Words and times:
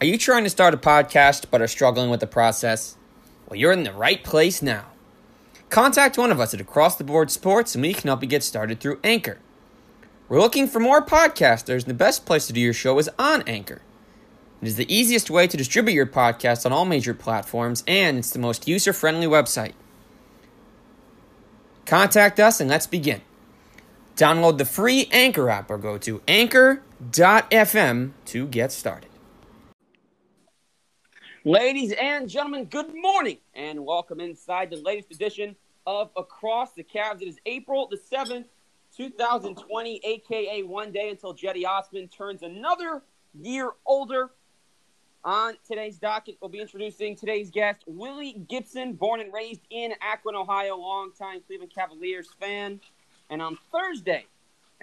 Are 0.00 0.06
you 0.06 0.16
trying 0.16 0.44
to 0.44 0.50
start 0.50 0.74
a 0.74 0.76
podcast 0.76 1.46
but 1.50 1.60
are 1.60 1.66
struggling 1.66 2.08
with 2.08 2.20
the 2.20 2.28
process? 2.28 2.96
Well, 3.48 3.58
you're 3.58 3.72
in 3.72 3.82
the 3.82 3.92
right 3.92 4.22
place 4.22 4.62
now. 4.62 4.84
Contact 5.70 6.16
one 6.16 6.30
of 6.30 6.38
us 6.38 6.54
at 6.54 6.60
Across 6.60 6.96
the 6.96 7.04
Board 7.04 7.32
Sports 7.32 7.74
and 7.74 7.82
we 7.82 7.92
can 7.92 8.06
help 8.06 8.22
you 8.22 8.28
get 8.28 8.44
started 8.44 8.78
through 8.78 9.00
Anchor. 9.02 9.38
We're 10.28 10.38
looking 10.38 10.68
for 10.68 10.78
more 10.78 11.04
podcasters, 11.04 11.82
and 11.82 11.86
the 11.86 11.94
best 11.94 12.26
place 12.26 12.46
to 12.46 12.52
do 12.52 12.60
your 12.60 12.74
show 12.74 12.96
is 13.00 13.10
on 13.18 13.42
Anchor. 13.48 13.82
It 14.62 14.68
is 14.68 14.76
the 14.76 14.94
easiest 14.94 15.30
way 15.30 15.48
to 15.48 15.56
distribute 15.56 15.94
your 15.94 16.06
podcast 16.06 16.64
on 16.64 16.72
all 16.72 16.84
major 16.84 17.14
platforms, 17.14 17.82
and 17.88 18.18
it's 18.18 18.30
the 18.30 18.38
most 18.38 18.68
user 18.68 18.92
friendly 18.92 19.26
website. 19.26 19.72
Contact 21.86 22.38
us 22.38 22.60
and 22.60 22.70
let's 22.70 22.86
begin. 22.86 23.22
Download 24.16 24.58
the 24.58 24.64
free 24.64 25.08
Anchor 25.10 25.48
app 25.48 25.70
or 25.70 25.78
go 25.78 25.98
to 25.98 26.20
anchor.fm 26.28 28.12
to 28.26 28.46
get 28.46 28.70
started. 28.70 29.07
Ladies 31.44 31.92
and 31.92 32.28
gentlemen, 32.28 32.64
good 32.64 32.92
morning 32.92 33.38
and 33.54 33.86
welcome 33.86 34.18
inside 34.18 34.70
the 34.70 34.76
latest 34.78 35.12
edition 35.12 35.54
of 35.86 36.10
Across 36.16 36.72
the 36.72 36.82
Cavs. 36.82 37.22
It 37.22 37.28
is 37.28 37.38
April 37.46 37.86
the 37.86 37.96
7th, 37.96 38.46
2020, 38.96 40.00
aka 40.02 40.62
one 40.64 40.90
day 40.90 41.10
until 41.10 41.32
Cedi 41.32 41.64
Osman 41.64 42.08
turns 42.08 42.42
another 42.42 43.02
year 43.40 43.70
older. 43.86 44.30
On 45.24 45.54
today's 45.64 45.96
docket, 45.96 46.38
we'll 46.40 46.48
be 46.48 46.60
introducing 46.60 47.14
today's 47.14 47.50
guest, 47.50 47.84
Willy 47.86 48.44
Gibson, 48.48 48.94
born 48.94 49.20
and 49.20 49.32
raised 49.32 49.62
in 49.70 49.94
Akron, 50.00 50.34
Ohio, 50.34 50.76
longtime 50.76 51.42
Cleveland 51.46 51.72
Cavaliers 51.72 52.28
fan. 52.40 52.80
And 53.30 53.40
on 53.40 53.56
Thursday, 53.70 54.26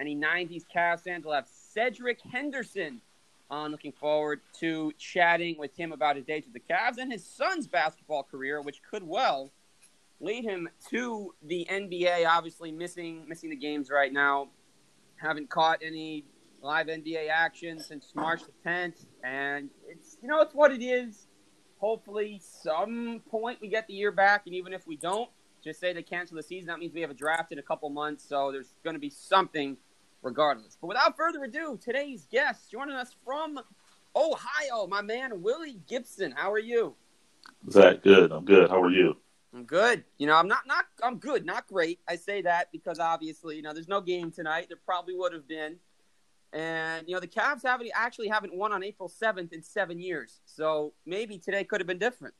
any 0.00 0.16
90s 0.16 0.64
Cavs 0.74 1.02
fans 1.02 1.26
will 1.26 1.34
have 1.34 1.48
Cedric 1.48 2.22
Henderson 2.22 3.02
on. 3.50 3.70
Looking 3.70 3.92
forward 3.92 4.40
to 4.60 4.92
chatting 4.98 5.56
with 5.58 5.76
him 5.76 5.92
about 5.92 6.16
his 6.16 6.24
days 6.24 6.44
with 6.44 6.54
the 6.54 6.74
Cavs 6.74 6.98
and 6.98 7.12
his 7.12 7.24
son's 7.24 7.66
basketball 7.66 8.22
career, 8.22 8.60
which 8.60 8.80
could 8.82 9.02
well 9.02 9.52
lead 10.20 10.44
him 10.44 10.68
to 10.90 11.34
the 11.42 11.66
NBA. 11.70 12.26
Obviously, 12.26 12.72
missing 12.72 13.24
missing 13.28 13.50
the 13.50 13.56
games 13.56 13.90
right 13.90 14.12
now. 14.12 14.48
Haven't 15.16 15.48
caught 15.48 15.80
any 15.82 16.24
live 16.60 16.88
NBA 16.88 17.28
action 17.30 17.78
since 17.78 18.12
March 18.14 18.42
the 18.42 18.68
10th, 18.68 19.06
and 19.24 19.70
it's 19.88 20.18
you 20.22 20.28
know 20.28 20.40
it's 20.40 20.54
what 20.54 20.72
it 20.72 20.82
is. 20.82 21.26
Hopefully, 21.78 22.40
some 22.42 23.22
point 23.30 23.60
we 23.60 23.68
get 23.68 23.86
the 23.86 23.94
year 23.94 24.12
back, 24.12 24.42
and 24.46 24.54
even 24.54 24.72
if 24.72 24.86
we 24.86 24.96
don't, 24.96 25.28
just 25.62 25.78
say 25.78 25.92
they 25.92 26.02
cancel 26.02 26.36
the 26.36 26.42
season. 26.42 26.68
That 26.68 26.78
means 26.78 26.94
we 26.94 27.02
have 27.02 27.10
a 27.10 27.14
draft 27.14 27.52
in 27.52 27.58
a 27.58 27.62
couple 27.62 27.90
months, 27.90 28.26
so 28.26 28.50
there's 28.50 28.74
going 28.82 28.94
to 28.94 29.00
be 29.00 29.10
something 29.10 29.76
regardless. 30.22 30.76
But 30.80 30.88
without 30.88 31.16
further 31.16 31.44
ado, 31.44 31.78
today's 31.82 32.26
guest 32.30 32.70
joining 32.70 32.96
us 32.96 33.14
from 33.24 33.58
Ohio, 34.14 34.86
my 34.86 35.02
man 35.02 35.42
Willy 35.42 35.80
Gibson. 35.88 36.32
How 36.32 36.52
are 36.52 36.58
you? 36.58 36.94
Zach, 37.70 38.02
good. 38.02 38.32
I'm 38.32 38.44
good. 38.44 38.70
How 38.70 38.82
are 38.82 38.90
you? 38.90 39.16
I'm 39.54 39.64
good. 39.64 40.04
You 40.18 40.26
know, 40.26 40.34
I'm 40.34 40.48
not 40.48 40.66
not 40.66 40.84
I'm 41.02 41.18
good, 41.18 41.46
not 41.46 41.66
great. 41.66 42.00
I 42.08 42.16
say 42.16 42.42
that 42.42 42.70
because 42.72 42.98
obviously, 42.98 43.56
you 43.56 43.62
know, 43.62 43.72
there's 43.72 43.88
no 43.88 44.00
game 44.00 44.30
tonight. 44.30 44.66
There 44.68 44.78
probably 44.84 45.14
would 45.14 45.32
have 45.32 45.48
been. 45.48 45.76
And 46.52 47.06
you 47.08 47.14
know, 47.14 47.20
the 47.20 47.26
Cavs 47.26 47.62
haven't 47.64 47.90
actually 47.94 48.28
haven't 48.28 48.54
won 48.54 48.72
on 48.72 48.82
April 48.82 49.08
7th 49.08 49.52
in 49.52 49.62
7 49.62 49.98
years. 49.98 50.40
So 50.44 50.92
maybe 51.04 51.38
today 51.38 51.64
could 51.64 51.80
have 51.80 51.86
been 51.86 51.98
different. 51.98 52.34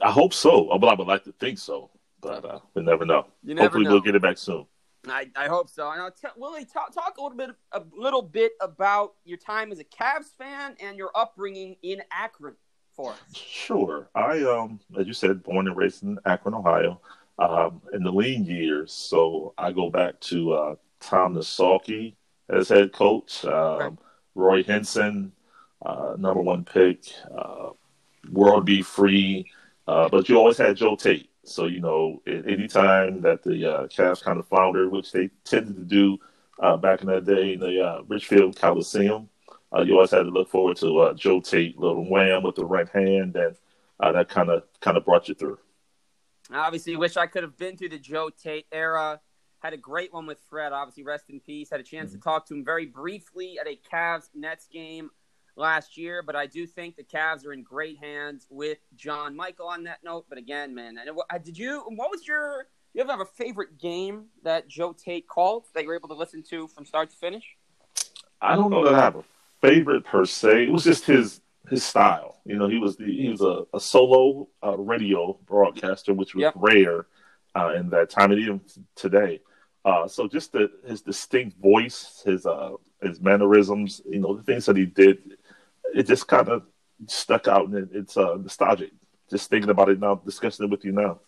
I 0.00 0.10
hope 0.10 0.32
so. 0.32 0.64
Well, 0.64 0.90
I 0.90 0.94
would 0.94 1.06
like 1.06 1.24
to 1.24 1.32
think 1.32 1.58
so, 1.58 1.90
but 2.20 2.44
uh, 2.44 2.60
we 2.74 2.82
never 2.82 3.04
know. 3.04 3.26
You 3.42 3.54
never 3.54 3.64
Hopefully, 3.64 3.84
know. 3.84 3.90
we'll 3.92 4.00
get 4.00 4.14
it 4.14 4.22
back 4.22 4.38
soon. 4.38 4.66
I, 5.08 5.30
I 5.36 5.48
hope 5.48 5.68
so. 5.68 5.90
And 5.90 6.00
I'll 6.00 6.10
tell 6.10 6.32
Willy, 6.36 6.64
talk, 6.64 6.94
talk 6.94 7.16
a 7.18 7.22
little 7.22 7.36
bit 7.36 7.50
a 7.72 7.82
little 7.96 8.22
bit 8.22 8.52
about 8.60 9.14
your 9.24 9.38
time 9.38 9.72
as 9.72 9.78
a 9.80 9.84
Cavs 9.84 10.36
fan 10.38 10.76
and 10.80 10.96
your 10.96 11.10
upbringing 11.14 11.76
in 11.82 12.02
Akron 12.12 12.54
for 12.94 13.12
us. 13.12 13.18
Sure. 13.34 14.08
I 14.14 14.42
um, 14.44 14.80
as 14.98 15.06
you 15.06 15.12
said, 15.12 15.42
born 15.42 15.66
and 15.66 15.76
raised 15.76 16.02
in 16.02 16.18
Akron, 16.26 16.54
Ohio, 16.54 17.00
um, 17.38 17.82
in 17.92 18.02
the 18.02 18.12
lean 18.12 18.44
years. 18.44 18.92
So 18.92 19.54
I 19.58 19.72
go 19.72 19.90
back 19.90 20.20
to 20.20 20.52
uh, 20.52 20.74
Tom 21.00 21.34
Nissalke 21.34 22.14
as 22.48 22.68
head 22.68 22.92
coach, 22.92 23.44
um. 23.44 23.98
Roy 24.34 24.62
Hinson, 24.62 25.32
uh, 25.84 26.14
number 26.16 26.40
one 26.40 26.64
pick, 26.64 27.04
uh, 27.36 27.68
World 28.30 28.64
B. 28.64 28.80
Free, 28.80 29.44
uh, 29.86 30.08
but 30.08 30.26
you 30.28 30.38
always 30.38 30.56
had 30.56 30.76
Joe 30.76 30.96
Tait. 30.96 31.28
So 31.44 31.66
you 31.66 31.80
know, 31.80 32.22
a- 32.26 32.48
anytime 32.48 33.20
that 33.22 33.42
the 33.42 33.66
uh, 33.66 33.86
Cavs 33.88 34.22
kind 34.22 34.38
of 34.38 34.46
floundered, 34.46 34.92
which 34.92 35.12
they 35.12 35.30
tended 35.44 35.76
to 35.76 35.84
do 35.84 36.18
uh, 36.60 36.76
back 36.76 37.02
in 37.02 37.08
that 37.08 37.24
day 37.24 37.54
in 37.54 37.60
the 37.60 37.82
uh, 37.82 38.02
Richfield 38.06 38.56
Coliseum, 38.56 39.28
uh, 39.74 39.82
you 39.82 39.94
always 39.94 40.10
had 40.10 40.24
to 40.24 40.30
look 40.30 40.48
forward 40.48 40.76
to 40.78 40.98
uh, 40.98 41.14
Joe 41.14 41.40
Tait, 41.40 41.78
little 41.78 42.08
wham 42.08 42.42
with 42.42 42.54
the 42.54 42.64
right 42.64 42.88
hand, 42.88 43.36
and 43.36 43.56
uh, 44.00 44.12
that 44.12 44.28
kind 44.28 44.50
of 44.50 44.64
kind 44.80 44.96
of 44.96 45.04
brought 45.04 45.28
you 45.28 45.34
through. 45.34 45.58
I 46.50 46.58
obviously, 46.58 46.96
wish 46.96 47.16
I 47.16 47.26
could 47.26 47.42
have 47.42 47.56
been 47.56 47.76
through 47.76 47.90
the 47.90 47.98
Joe 47.98 48.30
Tait 48.30 48.66
era. 48.70 49.20
Had 49.60 49.72
a 49.72 49.76
great 49.76 50.12
one 50.12 50.26
with 50.26 50.40
Fred. 50.50 50.72
Obviously, 50.72 51.04
rest 51.04 51.30
in 51.30 51.40
peace. 51.40 51.70
Had 51.70 51.80
a 51.80 51.84
chance 51.84 52.12
to 52.12 52.18
talk 52.18 52.46
to 52.46 52.54
him 52.54 52.64
very 52.64 52.86
briefly 52.86 53.58
at 53.60 53.66
a 53.68 53.78
Cavs 53.90 54.28
Nets 54.34 54.66
game 54.66 55.10
last 55.56 55.96
year, 55.96 56.22
but 56.22 56.34
I 56.36 56.46
do 56.46 56.66
think 56.66 56.96
the 56.96 57.04
Cavs 57.04 57.46
are 57.46 57.52
in 57.52 57.62
great 57.62 57.98
hands 57.98 58.46
with 58.50 58.78
John 58.96 59.36
Michael 59.36 59.68
on 59.68 59.84
that 59.84 59.98
note. 60.04 60.26
But 60.28 60.38
again, 60.38 60.74
man, 60.74 60.96
and 60.98 61.44
did 61.44 61.58
you? 61.58 61.82
What 61.88 62.10
was 62.10 62.26
your? 62.26 62.66
You 62.94 63.00
ever 63.00 63.10
have 63.12 63.20
a 63.20 63.24
favorite 63.24 63.78
game 63.78 64.26
that 64.44 64.68
Joe 64.68 64.92
Tait 64.92 65.26
called 65.26 65.64
that 65.74 65.82
you 65.82 65.88
were 65.88 65.94
able 65.94 66.08
to 66.08 66.14
listen 66.14 66.42
to 66.50 66.68
from 66.68 66.84
start 66.84 67.10
to 67.10 67.16
finish? 67.16 67.56
I 68.40 68.54
don't 68.56 68.70
know 68.70 68.84
that 68.84 68.94
I 68.94 69.00
have 69.00 69.16
a 69.16 69.24
favorite 69.60 70.04
per 70.04 70.24
se. 70.24 70.64
It 70.64 70.72
was 70.72 70.84
just 70.84 71.06
his 71.06 71.40
his 71.70 71.84
style. 71.84 72.40
You 72.44 72.56
know, 72.56 72.68
he 72.68 72.78
was 72.78 72.96
the 72.96 73.04
he 73.06 73.28
was 73.28 73.40
a, 73.40 73.64
a 73.72 73.80
solo 73.80 74.48
uh, 74.62 74.76
radio 74.76 75.38
broadcaster, 75.46 76.12
which 76.12 76.34
was 76.34 76.42
Yep. 76.42 76.54
rare 76.56 77.06
uh, 77.54 77.72
in 77.76 77.88
that 77.90 78.10
time 78.10 78.32
and 78.32 78.40
even 78.40 78.60
today. 78.94 79.40
Uh, 79.84 80.06
so 80.06 80.28
just 80.28 80.52
the, 80.52 80.70
his 80.86 81.02
distinct 81.02 81.56
voice, 81.60 82.22
his 82.24 82.46
uh, 82.46 82.72
his 83.02 83.20
mannerisms, 83.20 84.00
you 84.08 84.20
know, 84.20 84.34
the 84.36 84.42
things 84.42 84.66
that 84.66 84.76
he 84.76 84.86
did, 84.86 85.36
it 85.94 86.06
just 86.06 86.26
kind 86.26 86.48
of 86.48 86.62
stuck 87.06 87.48
out, 87.48 87.68
and 87.68 87.76
it, 87.76 87.88
it's 87.92 88.16
uh, 88.16 88.36
nostalgic. 88.36 88.92
Just 89.30 89.48
thinking 89.48 89.70
about 89.70 89.88
it 89.88 89.98
now, 89.98 90.16
discussing 90.16 90.66
it 90.66 90.70
with 90.70 90.84
you 90.84 90.92
now. 90.92 91.20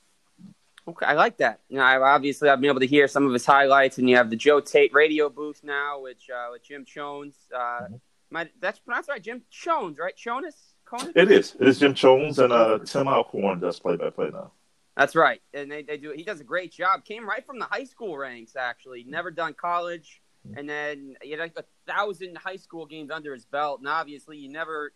Okay, 0.86 1.06
I 1.06 1.14
like 1.14 1.38
that. 1.38 1.60
You 1.68 1.78
know, 1.78 1.84
I 1.84 1.98
obviously 1.98 2.50
I've 2.50 2.60
been 2.60 2.68
able 2.68 2.80
to 2.80 2.86
hear 2.86 3.08
some 3.08 3.26
of 3.26 3.32
his 3.32 3.46
highlights, 3.46 3.96
and 3.98 4.08
you 4.08 4.16
have 4.16 4.28
the 4.28 4.36
Joe 4.36 4.60
Tait 4.60 4.92
radio 4.92 5.30
booth 5.30 5.60
now, 5.62 6.00
which 6.00 6.28
uh, 6.28 6.48
with 6.52 6.62
Jim 6.62 6.84
Chones. 6.84 7.36
Uh, 7.54 7.86
my, 8.30 8.48
that's 8.60 8.78
pronounced 8.80 9.08
right, 9.08 9.22
Jim 9.22 9.42
Chones, 9.50 9.98
right? 9.98 10.14
Chones, 10.14 10.74
Conan? 10.84 11.12
It 11.16 11.30
is. 11.30 11.56
It 11.58 11.68
is 11.68 11.78
Jim 11.78 11.94
Jones 11.94 12.38
and 12.38 12.52
uh, 12.52 12.80
Tim 12.84 13.08
Alcorn 13.08 13.60
does 13.60 13.80
play 13.80 13.96
by 13.96 14.10
play 14.10 14.30
now. 14.30 14.52
That's 14.96 15.16
right, 15.16 15.40
and 15.54 15.70
they, 15.70 15.82
they 15.82 15.96
do. 15.96 16.12
He 16.14 16.22
does 16.22 16.40
a 16.40 16.44
great 16.44 16.72
job. 16.72 17.04
Came 17.04 17.26
right 17.26 17.44
from 17.46 17.58
the 17.58 17.64
high 17.64 17.84
school 17.84 18.16
ranks, 18.18 18.54
actually. 18.54 19.04
Never 19.08 19.30
done 19.30 19.54
college, 19.54 20.20
and 20.56 20.68
then 20.68 21.16
he 21.22 21.30
had 21.30 21.40
like 21.40 21.56
a 21.56 21.64
thousand 21.86 22.36
high 22.36 22.56
school 22.56 22.86
games 22.86 23.10
under 23.10 23.32
his 23.32 23.44
belt. 23.44 23.80
And 23.80 23.88
obviously, 23.88 24.36
you 24.36 24.48
never, 24.50 24.92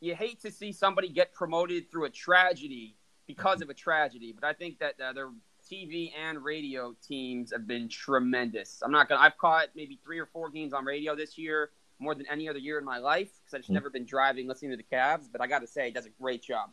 you 0.00 0.14
hate 0.14 0.40
to 0.42 0.50
see 0.50 0.72
somebody 0.72 1.08
get 1.08 1.32
promoted 1.32 1.90
through 1.90 2.04
a 2.06 2.10
tragedy 2.10 2.96
because 3.26 3.62
of 3.62 3.70
a 3.70 3.74
tragedy. 3.74 4.32
But 4.32 4.46
I 4.46 4.52
think 4.52 4.78
that 4.80 5.00
uh, 5.00 5.12
their 5.12 5.30
TV 5.70 6.12
and 6.20 6.42
radio 6.42 6.94
teams 7.06 7.52
have 7.52 7.66
been 7.66 7.88
tremendous. 7.88 8.82
I'm 8.84 8.90
not 8.92 9.08
gonna. 9.08 9.20
I've 9.20 9.38
caught 9.38 9.68
maybe 9.76 9.98
three 10.04 10.18
or 10.18 10.26
four 10.26 10.50
games 10.50 10.72
on 10.72 10.84
radio 10.84 11.14
this 11.14 11.38
year, 11.38 11.70
more 12.00 12.14
than 12.14 12.26
any 12.28 12.48
other 12.48 12.58
year 12.58 12.78
in 12.78 12.84
my 12.84 12.98
life, 12.98 13.30
because 13.40 13.54
I've 13.54 13.60
just 13.60 13.70
Mhm. 13.70 13.74
never 13.74 13.90
been 13.90 14.04
driving 14.04 14.48
listening 14.48 14.72
to 14.72 14.76
the 14.76 14.82
Cavs. 14.82 15.30
But 15.30 15.40
I 15.40 15.46
got 15.46 15.60
to 15.60 15.66
say, 15.68 15.86
he 15.86 15.92
does 15.92 16.06
a 16.06 16.10
great 16.10 16.42
job. 16.42 16.70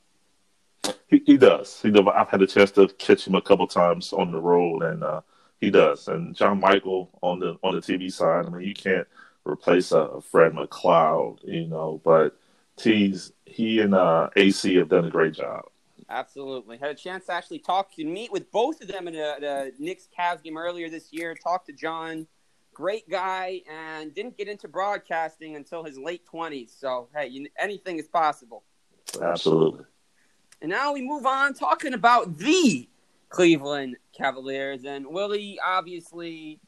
He, 1.08 1.22
he 1.25 1.38
does. 1.38 1.80
He 1.81 1.92
does. 1.92 2.06
I've 2.14 2.30
had 2.30 2.42
a 2.42 2.48
chance 2.48 2.72
to 2.72 2.88
catch 2.88 3.28
him 3.28 3.36
a 3.36 3.42
couple 3.42 3.68
times 3.68 4.12
on 4.12 4.31
the 4.31 4.40
road, 4.40 4.81
and 4.81 5.03
uh, 5.03 5.22
he 5.59 5.70
does. 5.70 6.08
And 6.08 6.36
John 6.36 6.59
Michael 6.59 7.09
on 7.22 7.40
the 7.40 7.58
on 7.64 7.75
the 7.75 7.81
TV 7.81 8.12
side. 8.12 8.46
I 8.46 8.50
mean, 8.50 8.68
you 8.68 8.74
can't 8.74 9.08
replace 9.46 9.92
a 9.92 10.22
Fred 10.22 10.53
McLeod, 10.53 11.40
you 11.44 11.68
know. 11.68 12.02
But 12.03 12.38
he's 12.81 13.34
he 13.45 13.80
and 13.80 13.94
uh, 13.94 14.30
AC 14.36 14.75
have 14.75 14.89
done 14.89 15.06
a 15.06 15.10
great 15.10 15.34
job. 15.34 15.63
Absolutely. 16.10 16.78
Had 16.78 16.89
a 16.89 16.95
chance 16.95 17.28
to 17.28 17.34
actually 17.34 17.60
talk 17.60 17.94
to 17.95 18.04
meet 18.04 18.31
with 18.31 18.51
both 18.51 18.81
of 18.81 18.88
them 18.88 19.07
in 19.07 19.16
a, 19.16 19.36
the 19.39 19.74
Knicks 19.78 20.07
Cavs 20.18 20.42
game 20.42 20.57
earlier 20.57 20.89
this 20.89 21.13
year. 21.13 21.36
Talked 21.36 21.68
to 21.68 21.74
John, 21.74 22.25
great 22.74 23.07
guy, 23.10 23.62
and 23.69 24.13
didn't 24.16 24.36
get 24.36 24.48
into 24.48 24.68
broadcasting 24.68 25.56
until 25.56 25.84
his 25.84 25.98
late 26.00 26.25
twenties. 26.25 26.75
So 26.78 27.10
hey, 27.13 27.28
you, 27.28 27.48
anything 27.57 28.00
is 28.00 28.07
possible. 28.07 28.63
Absolutely. 29.22 29.86
And 30.62 30.69
now 30.69 30.94
we 30.94 31.01
move 31.01 31.25
on 31.25 31.54
talking 31.54 31.94
about 31.94 32.38
the 32.38 32.88
Cleveland 33.30 33.96
Cavaliers. 34.14 34.84
And 34.84 35.08
Willy, 35.08 35.60
obviously, 35.66 36.60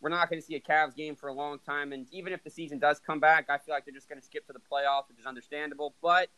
we're 0.00 0.10
not 0.10 0.28
going 0.28 0.40
to 0.40 0.46
see 0.46 0.56
a 0.56 0.60
Cavs 0.60 0.96
game 0.96 1.14
for 1.14 1.28
a 1.28 1.32
long 1.32 1.58
time. 1.58 1.92
And 1.92 2.06
even 2.10 2.32
if 2.32 2.42
the 2.42 2.50
season 2.50 2.78
does 2.78 2.98
come 2.98 3.20
back, 3.20 3.46
I 3.48 3.58
feel 3.58 3.74
like 3.74 3.84
they're 3.84 3.94
just 3.94 4.08
going 4.08 4.20
to 4.20 4.24
skip 4.24 4.46
to 4.46 4.52
the 4.52 4.58
playoffs, 4.58 5.08
which 5.08 5.18
is 5.18 5.26
understandable. 5.26 5.94
But 6.02 6.28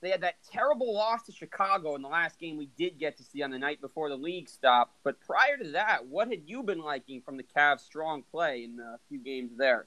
they 0.00 0.10
had 0.10 0.20
that 0.20 0.36
terrible 0.50 0.94
loss 0.94 1.24
to 1.24 1.32
Chicago 1.32 1.96
in 1.96 2.02
the 2.02 2.08
last 2.08 2.38
game 2.38 2.56
we 2.56 2.70
did 2.78 2.98
get 2.98 3.16
to 3.18 3.24
see 3.24 3.42
on 3.42 3.50
the 3.50 3.58
night 3.58 3.80
before 3.80 4.08
the 4.08 4.16
league 4.16 4.48
stopped. 4.48 4.96
But 5.02 5.20
prior 5.20 5.56
to 5.56 5.70
that, 5.72 6.06
what 6.06 6.28
had 6.28 6.42
you 6.46 6.62
been 6.62 6.80
liking 6.80 7.20
from 7.20 7.36
the 7.36 7.42
Cavs' 7.42 7.80
strong 7.80 8.22
play 8.30 8.64
in 8.64 8.76
the 8.76 8.98
few 9.08 9.18
games 9.18 9.52
there? 9.56 9.86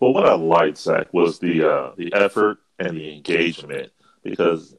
Well, 0.00 0.12
what 0.12 0.26
I 0.26 0.34
liked, 0.34 0.78
Zach, 0.78 1.12
was 1.12 1.38
the 1.38 1.68
uh, 1.68 1.92
the 1.96 2.12
effort 2.12 2.58
and 2.78 2.96
the 2.96 3.14
engagement 3.14 3.92
because 4.22 4.74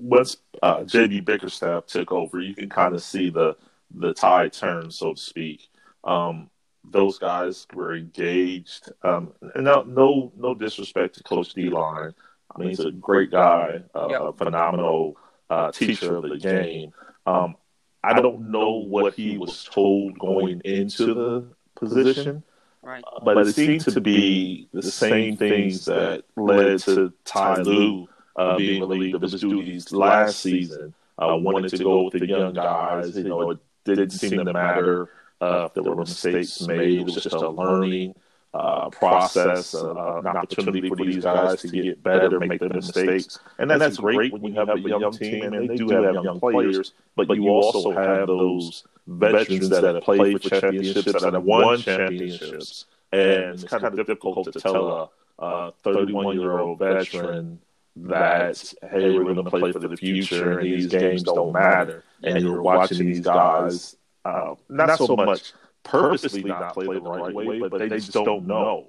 once 0.00 0.36
uh, 0.62 0.78
JB 0.78 1.24
Bickerstaff 1.24 1.86
took 1.86 2.12
over, 2.12 2.40
you 2.40 2.54
can 2.54 2.68
kind 2.68 2.94
of 2.94 3.02
see 3.02 3.30
the 3.30 3.56
the 3.94 4.14
tide 4.14 4.52
turn, 4.52 4.90
so 4.90 5.14
to 5.14 5.20
speak. 5.20 5.68
Um, 6.04 6.50
those 6.84 7.18
guys 7.18 7.66
were 7.74 7.94
engaged. 7.94 8.90
Um, 9.02 9.32
and 9.54 9.64
no, 9.64 9.82
no, 9.82 10.32
no 10.36 10.54
disrespect 10.54 11.16
to 11.16 11.22
Coach 11.22 11.54
Beilein. 11.54 12.14
I 12.54 12.58
mean, 12.58 12.68
he's 12.68 12.80
a 12.80 12.90
great 12.90 13.30
guy, 13.30 13.82
uh, 13.94 14.08
yep. 14.10 14.22
a 14.22 14.32
phenomenal 14.32 15.16
uh, 15.50 15.70
teacher 15.72 16.16
of 16.16 16.28
the 16.28 16.38
game. 16.38 16.92
Um, 17.26 17.56
I 18.02 18.14
don't 18.14 18.50
know 18.50 18.76
what 18.76 19.14
he 19.14 19.38
was 19.38 19.64
told 19.64 20.18
going 20.18 20.62
into 20.64 21.14
the 21.14 21.46
position, 21.74 22.42
right. 22.82 23.04
Uh, 23.06 23.20
but 23.24 23.36
it 23.46 23.54
seemed 23.54 23.82
to 23.82 24.00
be 24.00 24.68
the 24.72 24.82
same 24.82 25.36
things 25.36 25.84
that 25.84 26.24
led 26.36 26.80
to 26.80 27.12
Ty 27.24 27.62
Lue 27.62 28.08
uh, 28.36 28.56
being 28.56 28.80
relieved 28.80 29.14
of 29.16 29.22
his 29.22 29.40
duties 29.40 29.92
last 29.92 30.40
season. 30.40 30.94
Uh, 31.18 31.36
wanted 31.36 31.68
to 31.70 31.84
go 31.84 32.04
with 32.04 32.14
the 32.14 32.26
young 32.26 32.54
guys. 32.54 33.16
You 33.16 33.24
know, 33.24 33.50
it 33.50 33.58
didn't 33.84 34.10
seem 34.10 34.44
to 34.44 34.52
matter 34.52 35.10
uh, 35.40 35.66
if 35.66 35.74
there 35.74 35.82
were 35.82 35.96
mistakes 35.96 36.60
made. 36.62 37.00
It 37.00 37.04
was 37.04 37.14
just 37.14 37.32
a 37.32 37.48
learning 37.48 38.14
uh, 38.52 38.88
process, 38.90 39.74
uh, 39.74 40.18
an 40.18 40.26
opportunity 40.26 40.88
for 40.88 40.96
these 40.96 41.22
guys 41.22 41.60
to 41.62 41.68
get 41.68 42.02
better, 42.02 42.40
make 42.40 42.60
the 42.60 42.68
mistakes. 42.68 43.38
And 43.58 43.70
that's, 43.70 43.98
great 43.98 44.32
when 44.32 44.44
you 44.44 44.54
have 44.54 44.70
a 44.70 44.80
young 44.80 45.12
team, 45.12 45.42
and 45.44 45.68
they 45.68 45.76
do 45.76 45.88
have 45.90 46.24
young 46.24 46.40
players, 46.40 46.92
but 47.16 47.34
you 47.34 47.48
also 47.48 47.92
have 47.92 48.26
those 48.26 48.84
veterans 49.06 49.68
that 49.68 49.84
have 49.84 50.02
played 50.02 50.42
for 50.42 50.60
championships, 50.60 51.22
that 51.22 51.34
have 51.34 51.44
won 51.44 51.78
championships. 51.78 52.86
And 53.12 53.54
it's 53.54 53.64
kind 53.64 53.84
of 53.84 53.96
difficult 53.96 54.52
to 54.52 54.60
tell 54.60 55.12
a 55.38 55.72
31 55.82 56.38
year 56.38 56.58
old 56.58 56.78
veteran 56.78 57.60
that, 57.96 58.72
hey, 58.90 59.10
we're 59.10 59.24
going 59.24 59.36
to 59.36 59.44
play 59.44 59.72
for 59.72 59.78
the 59.78 59.96
future 59.96 60.58
and 60.58 60.66
these 60.66 60.86
games 60.86 61.22
don't 61.22 61.52
matter. 61.52 62.04
And 62.22 62.44
you're 62.44 62.62
watching 62.62 63.06
these 63.06 63.20
guys, 63.20 63.96
uh, 64.24 64.54
not 64.68 64.98
so 64.98 65.16
much 65.16 65.52
purposely 65.82 66.42
not 66.42 66.74
play 66.74 66.86
the 66.86 67.00
right 67.00 67.34
way, 67.34 67.60
but 67.60 67.78
they 67.78 67.88
just 67.88 68.12
don't 68.12 68.46
know. 68.46 68.88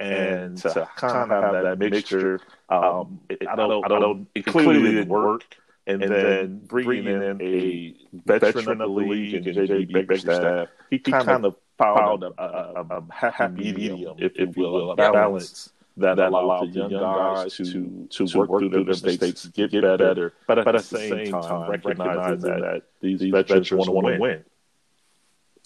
And 0.00 0.56
to 0.58 0.88
kind 0.96 1.30
of 1.30 1.54
have 1.54 1.64
that 1.64 1.78
mixture, 1.78 2.40
um, 2.68 3.20
it, 3.28 3.46
I 3.46 3.54
don't, 3.54 3.84
I 3.84 3.88
don't, 3.88 4.28
it 4.34 4.46
clearly 4.46 4.82
didn't 4.82 5.08
work. 5.08 5.44
And, 5.86 6.00
then 6.00 6.60
bringing 6.64 7.06
in 7.06 7.42
a 7.42 7.96
veteran 8.24 8.68
of 8.68 8.78
the 8.78 8.86
league 8.86 9.34
and 9.34 9.44
JB 9.44 9.92
Bickerstaff, 9.92 10.68
he 10.90 10.98
kind 10.98 11.44
of 11.44 11.56
found 11.76 12.22
a, 12.22 12.32
a, 12.38 12.86
a 12.88 13.04
happy 13.12 13.72
medium, 13.72 14.16
if, 14.18 14.32
if 14.36 14.56
you 14.56 14.62
will, 14.62 14.92
a 14.92 14.96
balance 14.96 15.72
that, 15.96 16.16
that 16.16 16.32
allowed 16.32 16.72
the 16.72 16.88
young 16.88 16.90
guys 16.90 17.54
to, 17.56 17.64
to, 17.64 18.26
to 18.26 18.38
work, 18.38 18.48
work 18.48 18.60
through 18.60 18.70
their 18.70 18.84
mistakes, 18.84 19.46
get, 19.46 19.70
get 19.70 19.82
better, 19.82 20.32
but 20.46 20.58
at, 20.58 20.64
but 20.64 20.76
at 20.76 20.84
the 20.84 20.98
same 20.98 21.30
time, 21.30 21.70
recognizing 21.70 22.40
that, 22.40 22.60
that 22.60 22.82
these 23.00 23.22
veterans 23.22 23.70
want 23.70 23.86
to 23.86 23.92
win. 23.92 24.20
win. 24.20 24.44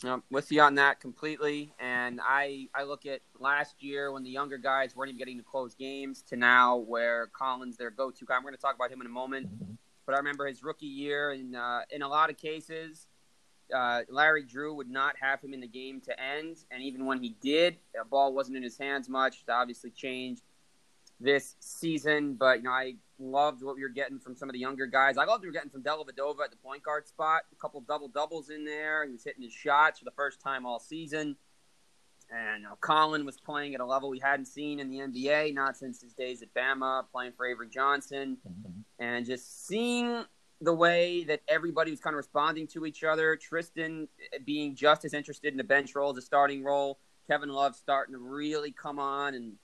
Um, 0.05 0.23
with 0.31 0.53
you 0.53 0.61
on 0.61 0.75
that 0.75 1.01
completely. 1.01 1.73
And 1.81 2.21
I, 2.23 2.69
I 2.75 2.83
look 2.83 3.07
at 3.07 3.23
last 3.39 3.83
year 3.83 4.13
when 4.13 4.25
the 4.25 4.31
younger 4.31 4.59
guys 4.59 4.95
weren't 4.95 5.09
even 5.09 5.19
getting 5.19 5.39
to 5.39 5.43
close 5.43 5.75
games 5.75 6.21
to 6.29 6.37
now 6.37 6.77
where 6.77 7.29
Collin's 7.29 7.79
their 7.79 7.91
go-to 7.91 8.27
guy. 8.27 8.37
We're 8.37 8.43
going 8.43 8.55
to 8.55 8.61
talk 8.61 8.75
about 8.75 8.93
him 8.93 9.01
in 9.01 9.07
a 9.07 9.11
moment. 9.11 9.47
Mm-hmm. 9.47 9.73
But 10.05 10.15
I 10.15 10.19
remember 10.19 10.47
his 10.47 10.63
rookie 10.63 10.87
year, 10.87 11.31
and 11.31 11.57
uh, 11.57 11.81
in 11.91 12.03
a 12.03 12.09
lot 12.09 12.31
of 12.31 12.37
cases, 12.37 13.09
uh, 13.75 14.03
Larry 14.09 14.43
Drew 14.43 14.75
would 14.75 14.91
not 14.91 15.15
have 15.21 15.41
him 15.41 15.53
in 15.55 15.61
the 15.61 15.69
game 15.69 16.01
to 16.03 16.21
end. 16.21 16.59
And 16.71 16.83
even 16.83 17.07
when 17.07 17.23
he 17.23 17.37
did, 17.41 17.77
the 17.95 18.05
ball 18.05 18.33
wasn't 18.33 18.57
in 18.57 18.63
his 18.63 18.79
hands 18.79 19.09
much. 19.09 19.45
It 19.47 19.51
obviously 19.51 19.91
changed 19.91 20.43
this 21.21 21.57
season. 21.61 22.35
But, 22.35 22.59
you 22.59 22.65
know, 22.65 22.71
I 22.71 22.95
loved 23.19 23.63
what 23.63 23.77
we 23.77 23.83
were 23.83 23.89
getting 23.89 24.19
from 24.19 24.37
some 24.37 24.49
of 24.49 24.53
the 24.53 24.59
younger 24.59 24.87
guys. 24.87 25.17
I 25.17 25.25
loved 25.25 25.31
what 25.31 25.41
we 25.43 25.49
were 25.49 25.53
getting 25.53 25.71
from 25.71 25.83
Dellavedova 25.83 26.45
at 26.45 26.51
the 26.51 26.57
point 26.63 26.83
guard 26.83 27.09
spot. 27.09 27.43
A 27.53 27.57
couple 27.57 27.81
double 27.81 28.09
doubles 28.09 28.51
in 28.51 28.65
there. 28.65 29.05
He 29.05 29.13
was 29.13 29.25
hitting 29.25 29.43
his 29.43 29.53
shots 29.53 29.99
for 29.99 30.05
the 30.05 30.13
first 30.13 30.41
time 30.41 30.67
all 30.67 30.81
season. 30.81 31.37
And 32.31 32.63
you 32.63 32.69
know, 32.69 32.77
Collin 32.81 33.25
was 33.25 33.39
playing 33.39 33.75
at 33.75 33.81
a 33.81 33.85
level 33.85 34.09
we 34.09 34.19
hadn't 34.19 34.47
seen 34.47 34.81
in 34.81 34.91
the 34.91 34.99
NBA, 34.99 35.55
not 35.55 35.77
since 35.77 36.03
his 36.03 36.13
days 36.13 36.43
at 36.43 36.53
Bama, 36.55 37.05
playing 37.13 37.33
for 37.37 37.47
Avery 37.47 37.69
Johnson. 37.69 38.39
Mm-hmm. 38.47 39.05
And 39.05 39.25
just 39.25 39.67
seeing 39.67 40.25
the 40.61 40.75
way 40.75 41.25
that 41.25 41.43
everybody 41.49 41.91
was 41.91 42.01
kind 42.01 42.15
of 42.15 42.19
responding 42.19 42.67
to 42.69 42.87
each 42.87 43.05
other. 43.05 43.37
Tristan 43.37 44.09
eh, 44.33 44.39
being 44.45 44.75
just 44.75 45.05
as 45.05 45.13
interested 45.13 45.53
in 45.53 45.57
the 45.59 45.65
bench 45.65 45.95
role 45.95 46.11
as 46.11 46.17
a 46.17 46.23
starting 46.23 46.65
role. 46.65 46.99
Kevin 47.27 47.49
Love 47.49 47.75
starting 47.75 48.15
to 48.15 48.19
really 48.19 48.73
come 48.73 48.99
on 48.99 49.35
and 49.35 49.55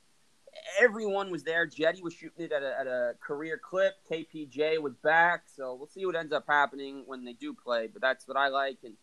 everyone 0.80 1.30
was 1.30 1.44
there. 1.44 1.66
Cedi 1.66 2.02
was 2.02 2.12
shooting 2.12 2.44
it 2.44 2.52
at 2.52 2.62
a, 2.62 2.78
at 2.78 2.86
a 2.86 3.14
career 3.20 3.58
clip. 3.62 3.94
KPJ 4.10 4.80
was 4.80 4.94
back. 4.96 5.44
So 5.46 5.74
we'll 5.74 5.88
see 5.88 6.04
what 6.04 6.16
ends 6.16 6.32
up 6.32 6.44
happening 6.46 7.04
when 7.06 7.24
they 7.24 7.32
do 7.32 7.54
play. 7.54 7.86
But 7.86 8.02
that's 8.02 8.28
what 8.28 8.36
I 8.36 8.48
like. 8.48 8.78
And 8.84 8.94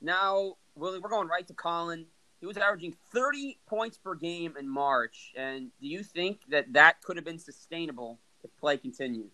now, 0.00 0.56
Willy, 0.74 0.98
we're 0.98 1.10
going 1.10 1.28
right 1.28 1.46
to 1.46 1.54
Collin. 1.54 2.06
He 2.40 2.46
was 2.46 2.56
averaging 2.56 2.96
30 3.12 3.58
points 3.68 3.98
per 3.98 4.16
game 4.16 4.54
in 4.58 4.68
March. 4.68 5.32
And 5.36 5.70
do 5.80 5.86
you 5.86 6.02
think 6.02 6.40
that 6.48 6.72
that 6.72 7.00
could 7.02 7.16
have 7.16 7.24
been 7.24 7.38
sustainable 7.38 8.18
if 8.42 8.50
play 8.56 8.76
continued? 8.76 9.30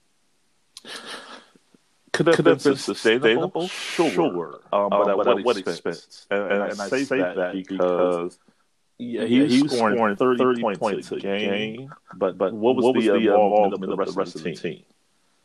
Could 2.19 2.26
have, 2.26 2.37
could 2.37 2.47
have 2.47 2.62
been, 2.65 2.73
been 2.73 2.79
sustainable? 2.79 3.69
Sure. 3.69 4.11
sure. 4.11 4.61
Um, 4.73 4.91
but, 4.91 5.03
um, 5.03 5.11
at 5.11 5.17
what, 5.19 5.44
what 5.44 5.56
expense? 5.56 5.79
expense? 5.79 6.26
And, 6.32 6.43
and, 6.43 6.73
and, 6.73 6.81
I 6.81 6.88
say, 6.88 7.05
that, 7.05 7.37
that 7.37 7.53
because 7.55 8.37
yeah, 8.99 9.25
he, 9.25 9.41
was, 9.41 9.53
he 9.53 9.62
was 9.62 9.70
scoring, 9.70 9.94
scoring 9.94 10.17
30, 10.17 10.38
30 10.38 10.61
points, 10.61 10.79
points, 10.81 11.12
a 11.12 11.17
game, 11.20 11.76
game, 11.76 11.94
but 12.17 12.37
but 12.37 12.53
what 12.53 12.75
was, 12.75 12.87
what 12.87 12.97
was 12.97 13.05
the, 13.05 13.12
the 13.12 13.19
involvement 13.19 13.85
of 13.85 13.88
the 13.88 13.97
rest, 13.97 14.09
of 14.09 14.15
the, 14.17 14.19
rest 14.19 14.35
of 14.35 14.43
the 14.43 14.55
team? 14.56 14.82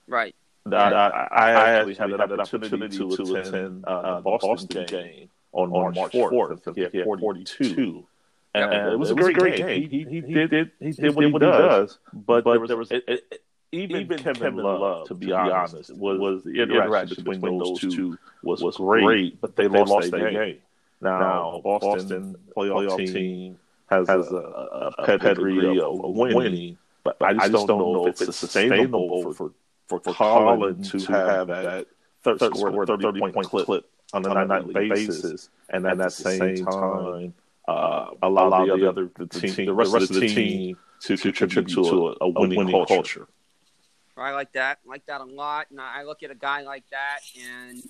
Right. 0.07 0.33
I, 0.65 0.75
I, 0.75 1.27
I, 1.31 1.69
actually 1.73 1.93
had 1.93 2.09
that 2.09 2.39
opportunity 2.39 2.97
to, 2.97 3.17
to 3.17 3.35
attend 3.35 3.85
uh, 3.85 3.89
uh, 3.89 4.15
the 4.15 4.21
Boston, 4.23 4.49
Boston 4.49 4.85
game 4.87 5.29
on, 5.51 5.71
on 5.73 5.93
March 5.93 6.13
4th. 6.13 6.75
He 6.75 6.81
had 6.81 7.05
42. 7.05 8.07
And, 8.55 8.73
and, 8.73 8.93
it 8.93 8.97
was 8.97 9.11
a 9.11 9.15
great, 9.15 9.37
great 9.37 9.57
game. 9.57 9.89
He, 9.91 10.05
he, 10.09 10.21
he, 10.21 10.33
did, 10.33 10.71
he 10.79 10.91
did 10.91 11.13
what 11.13 11.23
he 11.23 11.37
does, 11.37 11.99
but, 12.11 12.43
but 12.43 12.67
there 12.67 12.77
was, 12.77 12.89
it, 12.89 13.03
it, 13.07 13.43
even, 13.73 14.01
even 14.01 14.17
Kevin, 14.19 14.35
Kevin 14.35 14.57
Love, 14.57 14.79
Love, 14.79 15.07
to 15.07 15.15
be 15.15 15.31
honest, 15.31 15.95
was, 15.95 16.19
was 16.19 16.43
the 16.43 16.61
interaction 16.61 17.23
between 17.23 17.57
those 17.57 17.79
two 17.79 18.17
was, 18.43 18.61
was 18.61 18.77
great, 18.77 19.41
but 19.41 19.55
they, 19.55 19.67
they 19.67 19.83
lost 19.83 20.11
that 20.11 20.31
game. 20.31 20.59
Now, 21.01 21.19
now 21.19 21.61
Boston, 21.63 21.89
Boston 21.89 22.35
playoff, 22.55 22.87
playoff 22.87 23.13
team 23.13 23.57
has, 23.87 24.07
has 24.07 24.31
a, 24.31 24.35
a, 24.35 24.93
a 24.99 25.05
pedigree 25.05 25.79
of, 25.79 26.05
of 26.05 26.15
winning, 26.15 26.77
but 27.03 27.17
I 27.19 27.33
just, 27.33 27.45
I 27.45 27.49
just 27.49 27.67
don't, 27.67 27.79
know 27.79 28.07
if 28.07 28.21
it's 28.21 28.37
sustainable 28.37 29.33
for, 29.33 29.51
for, 29.87 29.99
for 29.99 30.13
Collin 30.13 30.83
to, 30.83 30.99
to 30.99 31.11
have 31.11 31.47
that 31.47 31.87
third, 32.23 32.39
score 32.39 32.85
30, 32.85 33.03
30 33.03 33.19
point 33.19 33.49
clip, 33.49 33.65
clip 33.65 33.89
on 34.13 34.25
a 34.25 34.45
nightly 34.45 34.87
basis, 34.87 35.49
and 35.69 35.87
at 35.87 35.97
the 35.97 36.09
same 36.09 36.63
time 36.63 37.33
uh, 37.67 38.05
allow, 38.21 38.47
allow 38.49 38.65
the 38.65 38.87
other 38.87 39.09
the, 39.17 39.25
team, 39.25 39.65
the 39.65 39.73
rest 39.73 39.95
of 39.95 40.07
the 40.09 40.27
team 40.27 40.77
to 41.01 41.17
contribute 41.17 41.69
to 41.69 42.09
a, 42.09 42.15
a 42.21 42.29
winning, 42.29 42.59
winning 42.59 42.85
culture. 42.85 43.27
I 44.21 44.31
like 44.31 44.53
that. 44.53 44.79
I 44.85 44.89
like 44.89 45.05
that 45.07 45.21
a 45.21 45.25
lot. 45.25 45.67
And 45.71 45.79
I 45.79 46.03
look 46.03 46.23
at 46.23 46.31
a 46.31 46.35
guy 46.35 46.61
like 46.61 46.83
that, 46.91 47.19
and 47.41 47.81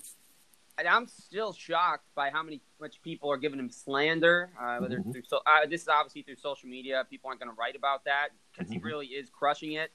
I'm 0.78 1.06
still 1.06 1.52
shocked 1.52 2.06
by 2.14 2.30
how 2.30 2.42
many 2.42 2.60
much 2.80 3.00
people 3.02 3.30
are 3.30 3.36
giving 3.36 3.58
him 3.58 3.70
slander. 3.70 4.50
Uh, 4.60 4.78
whether 4.78 4.98
mm-hmm. 4.98 5.12
through 5.12 5.22
so, 5.26 5.40
uh, 5.46 5.66
this 5.68 5.82
is 5.82 5.88
obviously 5.88 6.22
through 6.22 6.36
social 6.36 6.68
media. 6.68 7.06
People 7.08 7.28
aren't 7.28 7.40
going 7.40 7.50
to 7.50 7.56
write 7.58 7.76
about 7.76 8.04
that 8.04 8.28
because 8.52 8.70
mm-hmm. 8.70 8.80
he 8.80 8.84
really 8.84 9.06
is 9.06 9.28
crushing 9.30 9.72
it. 9.72 9.90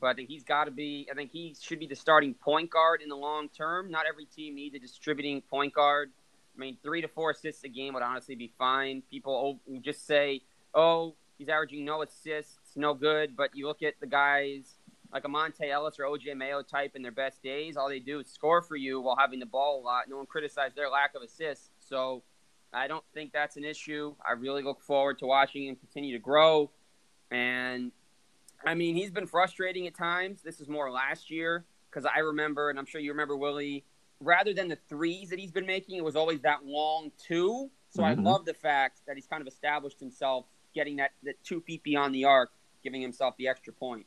But 0.00 0.08
I 0.08 0.14
think 0.14 0.28
he's 0.28 0.42
got 0.42 0.64
to 0.64 0.70
be. 0.70 1.06
I 1.10 1.14
think 1.14 1.30
he 1.30 1.54
should 1.60 1.78
be 1.78 1.86
the 1.86 1.94
starting 1.94 2.34
point 2.34 2.70
guard 2.70 3.02
in 3.02 3.08
the 3.08 3.16
long 3.16 3.48
term. 3.48 3.90
Not 3.90 4.06
every 4.08 4.24
team 4.24 4.54
needs 4.54 4.74
a 4.74 4.78
distributing 4.78 5.42
point 5.42 5.74
guard. 5.74 6.10
I 6.56 6.58
mean, 6.58 6.76
three 6.82 7.00
to 7.02 7.08
four 7.08 7.30
assists 7.30 7.62
a 7.64 7.68
game 7.68 7.94
would 7.94 8.02
honestly 8.02 8.34
be 8.34 8.52
fine. 8.58 9.02
People 9.10 9.60
just 9.82 10.06
say, 10.06 10.40
"Oh, 10.74 11.14
he's 11.38 11.48
averaging 11.48 11.84
no 11.84 12.02
assists, 12.02 12.74
no 12.74 12.94
good." 12.94 13.36
But 13.36 13.50
you 13.54 13.66
look 13.66 13.82
at 13.82 13.94
the 14.00 14.06
guys 14.06 14.78
like 15.12 15.24
a 15.24 15.28
Monta 15.28 15.70
Ellis 15.70 15.98
or 15.98 16.04
OJ 16.04 16.36
Mayo 16.36 16.62
type 16.62 16.92
in 16.96 17.02
their 17.02 17.12
best 17.12 17.42
days, 17.42 17.76
all 17.76 17.88
they 17.88 17.98
do 17.98 18.20
is 18.20 18.28
score 18.28 18.62
for 18.62 18.76
you 18.76 19.00
while 19.00 19.16
having 19.16 19.40
the 19.40 19.46
ball 19.46 19.80
a 19.80 19.82
lot. 19.82 20.08
No 20.08 20.16
one 20.16 20.26
criticized 20.26 20.74
their 20.74 20.88
lack 20.88 21.14
of 21.14 21.22
assists. 21.22 21.70
So 21.80 22.22
I 22.72 22.88
don't 22.88 23.04
think 23.12 23.32
that's 23.32 23.56
an 23.56 23.64
issue. 23.64 24.14
I 24.26 24.32
really 24.32 24.62
look 24.62 24.80
forward 24.80 25.18
to 25.18 25.26
watching 25.26 25.66
him 25.66 25.76
continue 25.76 26.12
to 26.12 26.18
grow. 26.18 26.70
And 27.30 27.92
I 28.64 28.74
mean, 28.74 28.96
he's 28.96 29.10
been 29.10 29.26
frustrating 29.26 29.86
at 29.86 29.94
times. 29.94 30.40
This 30.42 30.60
is 30.60 30.68
more 30.68 30.90
last 30.90 31.30
year 31.30 31.64
because 31.90 32.06
I 32.06 32.20
remember, 32.20 32.70
and 32.70 32.78
I'm 32.78 32.86
sure 32.86 33.00
you 33.00 33.10
remember, 33.10 33.36
Willy, 33.36 33.84
rather 34.20 34.54
than 34.54 34.68
the 34.68 34.78
threes 34.88 35.28
that 35.28 35.38
he's 35.38 35.50
been 35.50 35.66
making, 35.66 35.98
it 35.98 36.04
was 36.04 36.16
always 36.16 36.40
that 36.42 36.64
long 36.64 37.12
two. 37.18 37.70
So 37.90 38.02
mm-hmm. 38.02 38.20
I 38.20 38.22
love 38.22 38.46
the 38.46 38.54
fact 38.54 39.00
that 39.06 39.16
he's 39.16 39.26
kind 39.26 39.42
of 39.42 39.48
established 39.48 40.00
himself 40.00 40.46
getting 40.74 40.96
that, 40.96 41.10
that 41.24 41.34
two 41.44 41.60
feet 41.60 41.82
beyond 41.82 42.14
the 42.14 42.24
arc, 42.24 42.50
giving 42.82 43.02
himself 43.02 43.36
the 43.36 43.48
extra 43.48 43.74
point. 43.74 44.06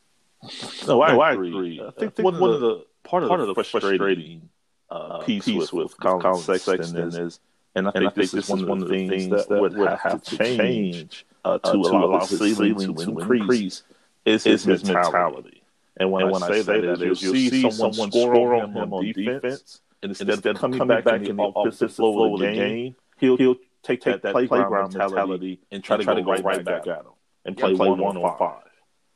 No, 0.87 1.01
I, 1.01 1.15
I 1.15 1.33
agree. 1.33 1.81
I 1.81 1.91
think, 1.91 2.13
I 2.13 2.15
think 2.15 2.25
one, 2.25 2.39
one, 2.39 2.51
of 2.51 2.61
the 2.61 2.85
part 3.03 3.23
of, 3.23 3.29
part 3.29 3.39
the, 3.39 3.47
of 3.47 3.55
the 3.55 3.63
frustrating 3.63 4.49
uh, 4.89 5.19
piece, 5.19 5.45
piece 5.45 5.71
with, 5.71 5.73
with 5.73 5.97
Collin 5.97 6.41
Sexton, 6.41 6.77
Sexton 6.77 7.07
is, 7.21 7.39
and 7.75 7.87
I 7.87 7.91
think, 7.91 7.95
and 7.95 8.07
I 8.07 8.09
think 8.11 8.31
this, 8.31 8.33
is 8.33 8.49
one 8.49 8.81
of 8.81 8.87
the 8.87 9.07
things 9.07 9.29
that, 9.29 9.49
would 9.49 9.73
have, 9.73 9.99
have 9.99 10.23
to 10.23 10.37
change 10.37 11.25
uh, 11.43 11.57
to, 11.59 11.71
allow, 11.73 12.05
allow 12.05 12.25
his 12.25 12.39
ceiling, 12.39 12.79
ceiling 12.79 12.95
to, 12.97 13.19
increase, 13.19 13.41
increase. 13.41 13.83
Is 14.25 14.43
his, 14.43 14.63
his 14.63 14.83
mentality. 14.83 15.11
mentality. 15.11 15.63
And 15.97 16.11
when, 16.11 16.23
and 16.23 16.31
when 16.31 16.43
I, 16.43 16.47
say, 16.47 16.61
that, 16.61 16.81
that 16.81 17.01
is, 17.01 17.21
you'll 17.21 17.33
see 17.33 17.71
someone 17.71 18.11
score 18.11 18.55
on 18.55 18.75
him 18.75 18.93
on 18.93 19.05
defense, 19.05 19.81
and 20.01 20.11
instead, 20.11 20.29
instead 20.29 20.55
of 20.55 20.61
coming, 20.61 20.87
back, 20.87 21.05
in 21.05 21.35
the 21.37 21.43
offensive 21.43 21.93
flow 21.93 22.33
of 22.33 22.39
the 22.39 22.51
game, 22.51 22.95
he'll, 23.17 23.37
he'll 23.37 23.55
take, 23.83 24.01
take 24.01 24.21
that, 24.21 24.33
playground 24.33 24.93
mentality 24.93 25.59
and 25.71 25.83
try, 25.83 25.97
to 25.97 26.03
go 26.03 26.13
right 26.13 26.65
back, 26.65 26.87
at 26.87 27.01
him. 27.01 27.05
and 27.45 27.57
play, 27.57 27.75
play 27.75 27.89
one 27.89 28.17
on 28.17 28.37
five. 28.37 28.63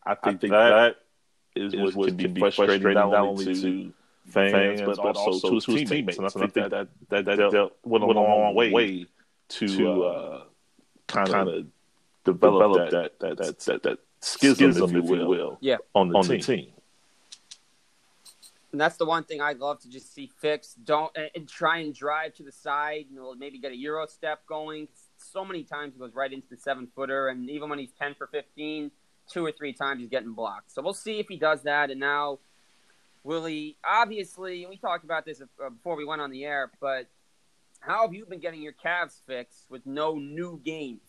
I 0.05 0.15
think, 0.15 0.25
I 0.25 0.39
think 0.39 0.51
that 0.51 0.95
is, 1.59 1.73
is 1.73 1.95
what 1.95 2.17
can 2.17 2.33
be 2.33 2.39
frustrating 2.39 2.93
not 2.93 3.13
only 3.13 3.61
to 3.61 3.93
fans, 4.27 4.81
but, 4.81 4.97
but 4.97 5.15
also 5.17 5.59
to 5.59 5.71
his 5.73 5.89
teammates. 5.89 6.17
And 6.17 6.27
I 6.27 6.29
think 6.29 6.53
that 6.53 6.69
that, 6.71 6.87
that, 7.09 7.25
that 7.25 7.51
dealt, 7.51 7.77
went 7.83 8.03
a 8.03 8.07
long 8.07 8.55
way 8.55 9.05
to 9.49 10.03
uh, 10.03 10.43
kind 11.07 11.29
of 11.29 11.65
develop 12.23 12.91
that 12.91 13.19
that 13.19 13.37
that 13.37 13.59
that, 13.59 13.83
that 13.83 13.99
schism, 14.21 14.73
schism, 14.73 14.95
if 14.95 15.05
you 15.09 15.27
will, 15.27 15.57
yeah. 15.61 15.77
on 15.93 16.09
the 16.09 16.17
on 16.17 16.23
team. 16.23 16.37
The 16.37 16.43
team. 16.43 16.67
And 18.71 18.79
that's 18.79 18.97
the 18.97 19.05
one 19.05 19.23
thing 19.23 19.41
I'd 19.41 19.57
love 19.57 19.79
to 19.79 19.89
just 19.89 20.13
see 20.13 20.29
fixed. 20.39 20.85
Don't 20.85 21.11
and, 21.17 21.31
and 21.33 21.49
try 21.49 21.79
and 21.79 21.91
drive 21.93 22.35
to 22.35 22.43
the 22.43 22.51
side. 22.51 23.05
You 23.09 23.15
know, 23.15 23.33
maybe 23.33 23.57
get 23.57 23.71
a 23.71 23.75
euro 23.75 24.05
step 24.05 24.45
going. 24.45 24.87
So 25.17 25.43
many 25.43 25.63
times 25.63 25.95
he 25.95 25.99
goes 25.99 26.13
right 26.13 26.31
into 26.31 26.47
the 26.51 26.57
seven 26.57 26.87
footer, 26.95 27.29
and 27.29 27.49
even 27.49 27.67
when 27.69 27.79
he's 27.79 27.91
ten 27.99 28.13
for 28.13 28.27
fifteen, 28.27 28.91
two 29.29 29.45
or 29.45 29.51
three 29.51 29.73
times 29.73 30.01
he's 30.01 30.09
getting 30.09 30.33
blocked. 30.33 30.71
So 30.71 30.81
we'll 30.81 30.93
see 30.93 31.19
if 31.19 31.27
he 31.27 31.37
does 31.37 31.63
that. 31.63 31.91
And 31.91 31.99
now, 31.99 32.39
Willie, 33.23 33.77
obviously, 33.87 34.65
we 34.65 34.77
talked 34.77 35.03
about 35.03 35.25
this 35.25 35.41
uh, 35.41 35.69
before 35.69 35.95
we 35.95 36.05
went 36.05 36.21
on 36.21 36.31
the 36.31 36.45
air, 36.45 36.71
but 36.81 37.07
how 37.79 38.01
have 38.01 38.13
you 38.13 38.25
been 38.25 38.39
getting 38.39 38.61
your 38.61 38.73
Cavs 38.73 39.21
fixed 39.25 39.65
with 39.69 39.85
no 39.85 40.15
new 40.15 40.59
games? 40.63 40.99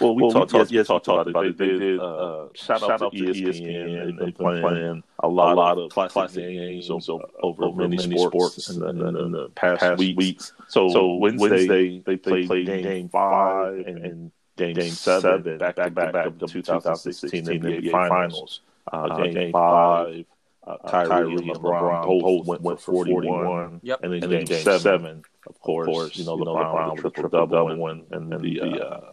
Well, 0.00 0.14
we 0.14 0.22
well, 0.22 0.30
talked, 0.30 0.52
we 0.52 0.58
talked, 0.60 0.70
yes, 0.70 0.86
talked 0.86 1.08
about, 1.08 1.28
about 1.28 1.46
it. 1.46 1.58
They, 1.58 1.66
they 1.66 1.78
did. 1.78 2.00
Uh, 2.00 2.48
shout, 2.54 2.80
shout, 2.80 3.02
out 3.02 3.12
to 3.12 3.18
ESPN. 3.18 3.60
ESPN. 3.60 4.18
They've 4.18 4.26
been 4.26 4.32
playing, 4.32 4.62
playing 4.62 5.02
a 5.20 5.28
lot, 5.28 5.52
a 5.52 5.60
lot 5.60 5.78
of 5.78 5.90
classic, 5.90 6.12
classic 6.12 6.44
games 6.44 6.90
over, 6.90 7.24
over, 7.42 7.64
over 7.64 7.82
many, 7.82 7.96
many 7.96 8.18
sports, 8.18 8.64
sports 8.64 8.70
in, 8.70 8.80
the, 8.80 8.88
in, 8.88 8.98
the, 8.98 9.24
in 9.24 9.32
the 9.32 9.48
past, 9.50 9.80
past 9.80 9.98
weeks. 9.98 10.16
weeks. 10.16 10.52
So, 10.68 10.88
so 10.88 11.14
Wednesday, 11.16 11.50
Wednesday 11.50 12.02
they 12.06 12.16
played, 12.16 12.46
played 12.46 12.66
game, 12.66 12.82
game 12.82 13.08
five 13.10 13.74
and, 13.86 13.98
and 13.98 14.32
game, 14.58 14.74
game 14.74 14.90
seven 14.90 15.58
back 15.58 15.76
to 15.76 15.90
back, 15.90 16.12
back 16.12 16.26
of 16.26 16.38
the 16.38 16.46
2016 16.46 17.44
NBA, 17.44 17.82
NBA 17.82 17.90
Finals. 17.90 18.60
Uh, 18.92 19.16
game, 19.22 19.34
game 19.34 19.52
five. 19.52 20.24
Uh, 20.66 20.76
Kyrie, 20.86 21.08
Kyrie 21.08 21.32
and 21.32 21.40
LeBron, 21.46 21.80
LeBron 21.80 22.20
both 22.20 22.46
went, 22.46 22.60
went 22.60 22.80
for 22.80 22.92
41. 22.92 23.80
Yep. 23.82 24.00
And 24.02 24.12
then, 24.12 24.22
and 24.22 24.32
game, 24.32 24.44
game 24.44 24.78
seven, 24.78 25.22
of 25.46 25.58
course, 25.60 25.88
of 25.88 25.94
course 25.94 26.16
you 26.16 26.26
know, 26.26 26.36
LeBron, 26.36 26.74
LeBron 26.74 26.92
with 26.92 27.02
the 27.04 27.10
triple 27.10 27.46
double 27.46 27.88
and, 27.88 28.04
and, 28.10 28.34
and 28.34 28.44
the, 28.44 28.60
the 28.60 28.86
uh, 28.86 29.12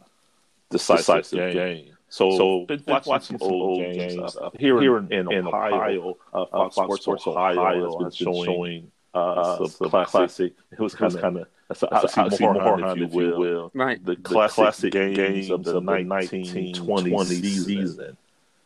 decisive, 0.69 1.31
game. 1.31 1.53
game. 1.53 1.97
So, 2.09 2.37
so 2.37 2.65
been 2.65 2.83
watching, 2.87 3.09
watching 3.09 3.37
some 3.39 3.47
old 3.47 3.79
games, 3.79 4.15
games 4.15 4.37
uh, 4.37 4.49
here, 4.59 4.79
here 4.81 4.97
in, 4.97 5.11
in, 5.11 5.31
in 5.31 5.47
Ohio. 5.47 6.17
Uh, 6.33 6.45
Fox, 6.45 6.75
Fox 6.75 7.01
Sports, 7.01 7.27
Ohio, 7.27 7.59
Ohio 7.59 7.85
has 7.85 8.17
been 8.17 8.25
showing, 8.25 8.45
showing 8.45 8.91
uh, 9.13 9.17
uh, 9.17 9.67
some 9.67 9.89
classic, 9.89 10.11
classic. 10.11 10.53
It 10.71 10.79
was 10.79 10.93
kind 10.93 11.15
of 11.15 11.47
that's 11.67 11.84
an 11.84 11.89
oxymoron, 11.89 13.05
if 13.05 13.13
you 13.13 13.38
will. 13.38 13.72
Right. 13.74 14.03
The, 14.03 14.15
the 14.15 14.22
classic, 14.22 14.55
classic 14.55 14.93
games, 14.93 15.17
games 15.17 15.50
of 15.50 15.63
the 15.63 15.81
1920 15.81 17.24
season. 17.25 18.17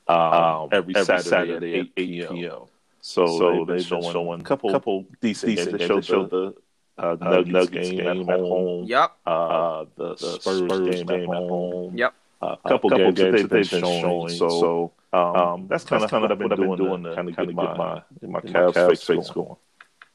Um, 0.08 0.70
every, 0.72 0.96
every 0.96 1.06
Saturday, 1.06 1.29
Saturday 1.29 1.79
at 1.79 1.86
8, 1.86 1.94
8 1.98 2.29
p.m. 2.29 2.60
So, 3.01 3.25
so 3.27 3.65
they've 3.65 3.89
been 3.89 4.01
showing 4.01 4.41
a 4.41 4.44
couple, 4.44 4.72
couple 4.72 5.06
decent, 5.22 5.56
decent 5.56 5.77
games. 5.77 5.79
They 5.79 5.88
showed, 5.88 6.06
showed 6.06 6.29
the 6.32 6.56
uh, 6.98 7.15
Nuggets, 7.22 7.50
Nuggets 7.50 7.89
game, 7.89 7.98
game 7.98 8.29
at 8.29 8.39
home. 8.39 8.86
Yep. 8.86 9.12
Uh, 9.25 9.86
the, 9.96 10.15
the 10.15 10.39
Spurs, 10.39 10.58
Spurs 10.58 10.96
game, 10.96 11.06
game, 11.06 11.32
at 11.32 11.38
home. 11.38 11.98
Yep. 11.98 12.13
Uh, 12.41 12.56
a 12.63 12.70
couple, 12.70 12.89
couple 12.89 13.12
games, 13.12 13.20
games 13.20 13.41
that 13.44 13.50
they've 13.50 13.72
been 13.72 13.82
showing. 13.82 14.29
So, 14.29 14.50
so 14.50 14.91
um, 15.13 15.36
um, 15.36 15.68
that's 15.68 15.86
kind 15.86 16.03
of 16.03 16.12
what 16.12 16.32
I've 16.32 16.39
been 16.39 16.50
doing, 16.50 16.77
doing 16.77 17.03
to 17.03 17.15
kind 17.15 17.29
of 17.29 17.36
get 17.36 17.53
my, 17.53 17.77
my, 17.77 18.03
my 18.22 18.39
Cavs, 18.41 18.74
Cavs 18.74 19.06
fix 19.06 19.29
going. 19.29 19.56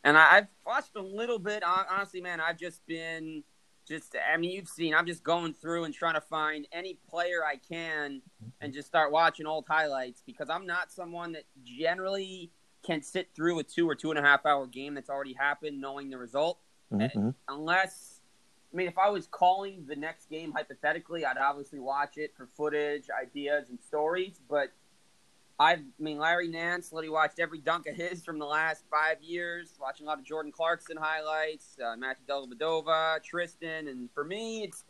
And 0.04 0.16
I've 0.18 0.48
watched 0.66 0.94
a 0.96 1.02
little 1.02 1.38
bit. 1.38 1.62
Honestly, 1.64 2.20
man, 2.20 2.40
I've 2.40 2.58
just 2.58 2.86
been 2.86 3.42
just 3.86 4.16
I 4.32 4.36
mean 4.38 4.50
you've 4.50 4.68
seen 4.68 4.94
I'm 4.94 5.06
just 5.06 5.22
going 5.22 5.52
through 5.52 5.84
and 5.84 5.92
trying 5.92 6.14
to 6.14 6.20
find 6.20 6.66
any 6.72 6.98
player 7.10 7.44
I 7.44 7.56
can 7.56 8.22
and 8.60 8.72
just 8.72 8.88
start 8.88 9.12
watching 9.12 9.46
old 9.46 9.66
highlights 9.68 10.22
because 10.24 10.48
I'm 10.48 10.66
not 10.66 10.90
someone 10.90 11.32
that 11.32 11.44
generally 11.64 12.50
can 12.84 13.02
sit 13.02 13.30
through 13.34 13.58
a 13.58 13.64
two 13.64 13.88
or 13.88 13.94
two 13.94 14.10
and 14.10 14.18
a 14.18 14.22
half 14.22 14.46
hour 14.46 14.66
game 14.66 14.94
that's 14.94 15.10
already 15.10 15.32
happened 15.32 15.80
knowing 15.80 16.10
the 16.10 16.18
result. 16.18 16.58
Mm-hmm. 16.92 17.30
Unless, 17.48 18.20
I 18.72 18.76
mean, 18.76 18.86
if 18.86 18.98
I 18.98 19.08
was 19.08 19.26
calling 19.26 19.84
the 19.88 19.96
next 19.96 20.28
game 20.30 20.52
hypothetically, 20.52 21.24
I'd 21.24 21.38
obviously 21.38 21.80
watch 21.80 22.18
it 22.18 22.34
for 22.36 22.46
footage, 22.46 23.08
ideas, 23.10 23.70
and 23.70 23.80
stories. 23.80 24.40
But 24.48 24.72
I 25.58 25.78
mean, 25.98 26.18
Larry 26.18 26.48
Nance, 26.48 26.92
literally 26.92 27.12
watched 27.12 27.38
every 27.38 27.58
dunk 27.58 27.86
of 27.86 27.94
his 27.94 28.24
from 28.24 28.38
the 28.38 28.46
last 28.46 28.84
five 28.90 29.22
years, 29.22 29.74
watching 29.80 30.06
a 30.06 30.08
lot 30.08 30.18
of 30.18 30.24
Jordan 30.24 30.50
Clarkson 30.50 30.96
highlights, 30.96 31.76
uh, 31.84 31.96
Matthew 31.96 32.26
Dellavedova, 32.26 33.22
Tristan. 33.22 33.88
And 33.88 34.10
for 34.12 34.24
me, 34.24 34.64
it's 34.64 34.84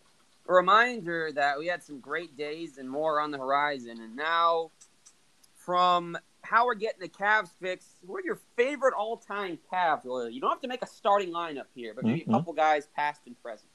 a 0.49 0.53
reminder 0.53 1.31
that 1.35 1.59
we 1.59 1.67
had 1.67 1.83
some 1.83 2.01
great 2.01 2.37
days 2.37 2.79
and 2.79 2.89
more 2.89 3.21
on 3.21 3.31
the 3.31 3.39
horizon. 3.39 4.01
And 4.01 4.17
now, 4.17 4.71
from 5.55 6.17
how 6.45 6.67
we're 6.67 6.75
getting 6.75 7.01
the 7.01 7.09
Cavs 7.09 7.51
fixed. 7.61 7.89
Who 8.07 8.17
are 8.17 8.23
your 8.23 8.39
favorite 8.57 8.95
all-time 8.95 9.59
Cavs? 9.73 10.05
You 10.33 10.41
don't 10.41 10.51
have 10.51 10.61
to 10.61 10.69
make 10.69 10.83
a 10.83 10.87
starting 10.87 11.31
lineup 11.31 11.65
here, 11.75 11.95
but 11.95 12.05
maybe 12.05 12.21
mm-hmm. 12.21 12.35
a 12.35 12.39
couple 12.39 12.53
guys 12.53 12.87
past 12.95 13.23
and 13.27 13.41
present. 13.43 13.71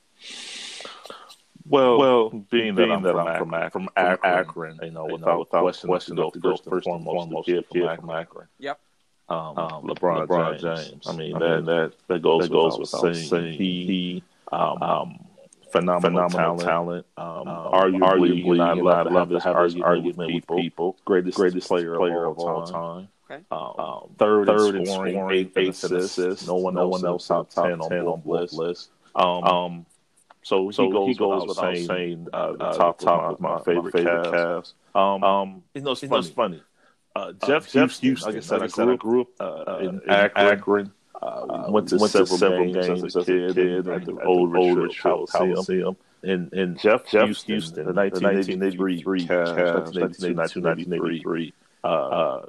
Well, 1.70 1.98
well, 2.00 2.30
being, 2.30 2.48
being 2.50 2.76
that, 2.76 2.92
I'm, 2.92 3.04
that 3.04 3.14
from, 3.14 3.28
I'm 3.28 3.38
from, 3.38 3.54
Akron, 3.54 3.70
from 3.70 3.90
Akron, 3.96 4.34
Akron, 4.34 4.80
you 4.82 4.92
know, 4.92 5.06
without, 5.06 5.40
without 5.40 5.62
question, 5.62 5.88
question, 5.88 6.16
to 6.16 6.22
go 6.24 6.32
first, 6.32 6.66
first 6.66 6.88
and 6.88 7.04
foremost, 7.04 7.46
the 7.46 7.54
kid 7.54 7.66
from, 7.68 7.82
Akron. 7.84 8.00
from 8.00 8.10
Akron. 8.10 8.48
Yep. 8.58 8.80
Um, 9.30 9.58
um, 9.60 9.84
LeBron, 9.84 10.28
LeBron 10.28 10.60
James. 10.60 10.90
James. 10.90 11.08
I 11.08 11.16
mean, 11.16 11.36
I 11.36 11.40
that, 11.40 11.56
mean, 11.58 11.66
that 11.66 11.94
that 12.08 12.22
goes, 12.24 12.44
that 12.44 12.52
goes 12.52 12.80
without, 12.80 13.04
without 13.04 13.16
saying. 13.16 13.30
saying. 13.30 13.54
He, 13.54 13.86
he 13.86 14.24
um, 14.52 14.82
um, 14.82 15.26
phenomenal, 15.72 16.28
phenomenal 16.30 16.58
talent. 16.58 17.06
talent. 17.16 17.48
Um, 17.48 17.48
um, 17.48 17.72
arguably, 17.72 18.44
arguably, 18.44 18.58
not 18.58 18.78
allowed 18.80 19.04
to 19.04 19.12
have 19.12 19.30
this 19.30 19.46
argument, 19.46 19.86
argument 19.86 20.32
people. 20.32 20.58
people. 20.58 20.98
Greatest, 21.06 21.38
greatest 21.38 21.68
player, 21.68 21.96
player 21.98 22.26
of 22.26 22.40
all 22.40 22.66
time. 22.66 23.08
Okay. 23.30 23.44
Um, 23.52 23.74
um, 23.78 24.10
third, 24.18 24.48
third 24.48 24.76
in 24.76 24.86
scoring, 24.88 25.30
eighth, 25.30 25.56
eighth 25.56 25.84
assists. 25.84 26.48
No 26.48 26.56
one, 26.56 26.74
no 26.74 26.88
one 26.88 27.06
else 27.06 27.28
top 27.28 27.52
ten 27.52 27.80
on 27.80 27.90
the 27.90 28.22
list. 28.26 28.54
list. 28.56 28.90
Um, 29.14 29.44
um, 29.44 29.86
so, 30.42 30.72
so 30.72 30.86
he 30.86 30.92
goes, 30.92 31.08
he 31.08 31.14
goes 31.16 31.48
without, 31.48 31.76
saying, 31.76 31.88
saying 31.88 32.28
uh, 32.34 32.36
uh, 32.36 32.72
the 32.72 32.78
top 32.78 33.00
top 33.00 33.34
of 33.34 33.40
my, 33.40 33.58
my 33.58 33.62
favorite, 33.64 33.92
favorite 33.92 34.26
Cavs. 34.26 34.74
Um, 34.96 35.24
um, 35.24 35.64
you 35.74 35.82
know, 35.82 35.92
it's 35.92 36.02
funny. 36.02 36.30
funny. 36.30 36.64
Uh, 37.16 37.34
Jeff, 37.46 37.68
uh, 37.68 37.72
Geoff 37.72 37.90
Huston, 37.92 38.16
like 38.24 38.36
I 38.36 38.40
said, 38.40 38.62
like 38.62 38.80
I, 38.80 38.96
grew, 38.96 39.22
up 39.22 39.28
uh, 39.40 39.78
in, 39.80 40.02
in 40.02 40.10
Akron. 40.10 40.92
Uh, 41.22 41.66
went 41.68 41.90
to 41.90 41.98
went 41.98 42.12
several, 42.12 42.38
several 42.38 42.72
games, 42.72 42.88
games 42.88 43.04
as 43.04 43.16
a 43.18 43.26
kid, 43.26 43.54
kid 43.54 43.88
at, 43.90 44.06
the 44.06 44.18
old 44.24 44.54
Rich 44.54 45.02
Coliseum. 45.02 45.98
And, 46.22 46.52
and 46.54 46.80
Jeff, 46.80 47.06
Geoff 47.10 47.30
Huston, 47.30 47.56
Huston 47.56 47.86
the 47.86 47.94
1983 47.94 49.28
Cavs, 49.28 49.94
1982-1983. 49.94 51.54
Uh, 51.84 51.88
uh, 51.88 52.46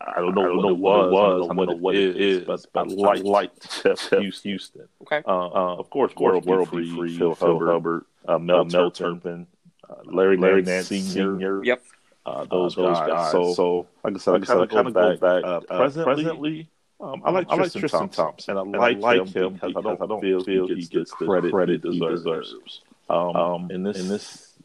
I 0.00 0.20
don't 0.20 0.34
know, 0.34 0.42
I 0.42 0.44
don't 0.44 0.56
what, 0.56 0.66
know 0.66 0.74
what 0.74 1.04
it 1.04 1.10
was, 1.10 1.50
I 1.50 1.54
don't 1.54 1.68
know 1.68 1.76
what 1.76 1.94
it 1.94 2.16
is, 2.16 2.44
but, 2.44 2.66
but 2.72 2.92
I 2.92 3.14
like 3.16 3.50
Geoff 3.82 4.00
Huston. 4.08 4.88
Okay. 5.02 5.22
Uh, 5.26 5.46
uh, 5.46 5.76
of 5.76 5.90
course, 5.90 6.14
World, 6.16 6.46
World 6.46 6.68
Free, 6.68 6.94
Free 6.94 7.16
Phil, 7.16 7.34
Phil 7.34 7.58
Hubbard, 7.58 8.04
uh, 8.26 8.38
Mel, 8.38 8.64
Mel 8.64 8.90
Turpin, 8.90 9.46
uh, 9.88 9.94
Larry, 10.04 10.36
Larry 10.36 10.62
Nance 10.62 10.88
Sr. 10.88 11.62
Yep. 11.64 11.82
Uh, 12.26 12.44
those, 12.44 12.74
those 12.74 12.96
guys. 12.98 13.08
guys. 13.08 13.32
So, 13.32 13.54
so, 13.54 13.86
like 14.04 14.14
I 14.14 14.18
said, 14.18 14.34
I 14.34 14.66
kind 14.66 14.88
of 14.88 14.94
go 14.94 15.16
back. 15.16 15.20
back 15.20 15.44
uh, 15.44 15.60
presently, 15.60 16.14
presently 16.14 16.68
um, 17.00 17.22
I 17.24 17.30
like 17.30 17.48
Tristan, 17.48 17.58
I 17.58 17.62
like 17.62 17.72
Tristan 17.72 18.00
Thompson, 18.00 18.24
Thompson, 18.24 18.56
and 18.58 18.76
I 18.76 18.78
like, 18.78 18.96
and 18.96 19.04
I 19.04 19.08
like 19.08 19.28
him, 19.28 19.52
because, 19.54 19.72
because 19.72 19.98
I 20.00 20.06
don't, 20.06 20.20
feel, 20.20 20.44
feel 20.44 20.68
he 20.68 20.74
gets, 20.74 20.88
gets 20.88 21.10
the 21.18 21.24
credit, 21.24 21.50
credit 21.50 21.82
he 21.82 21.98
deserves. 21.98 22.22
deserves. 22.22 22.80
Um, 23.08 23.36
um, 23.36 23.70
in 23.70 23.82
this 23.82 23.98
in 23.98 24.08
this 24.08 24.56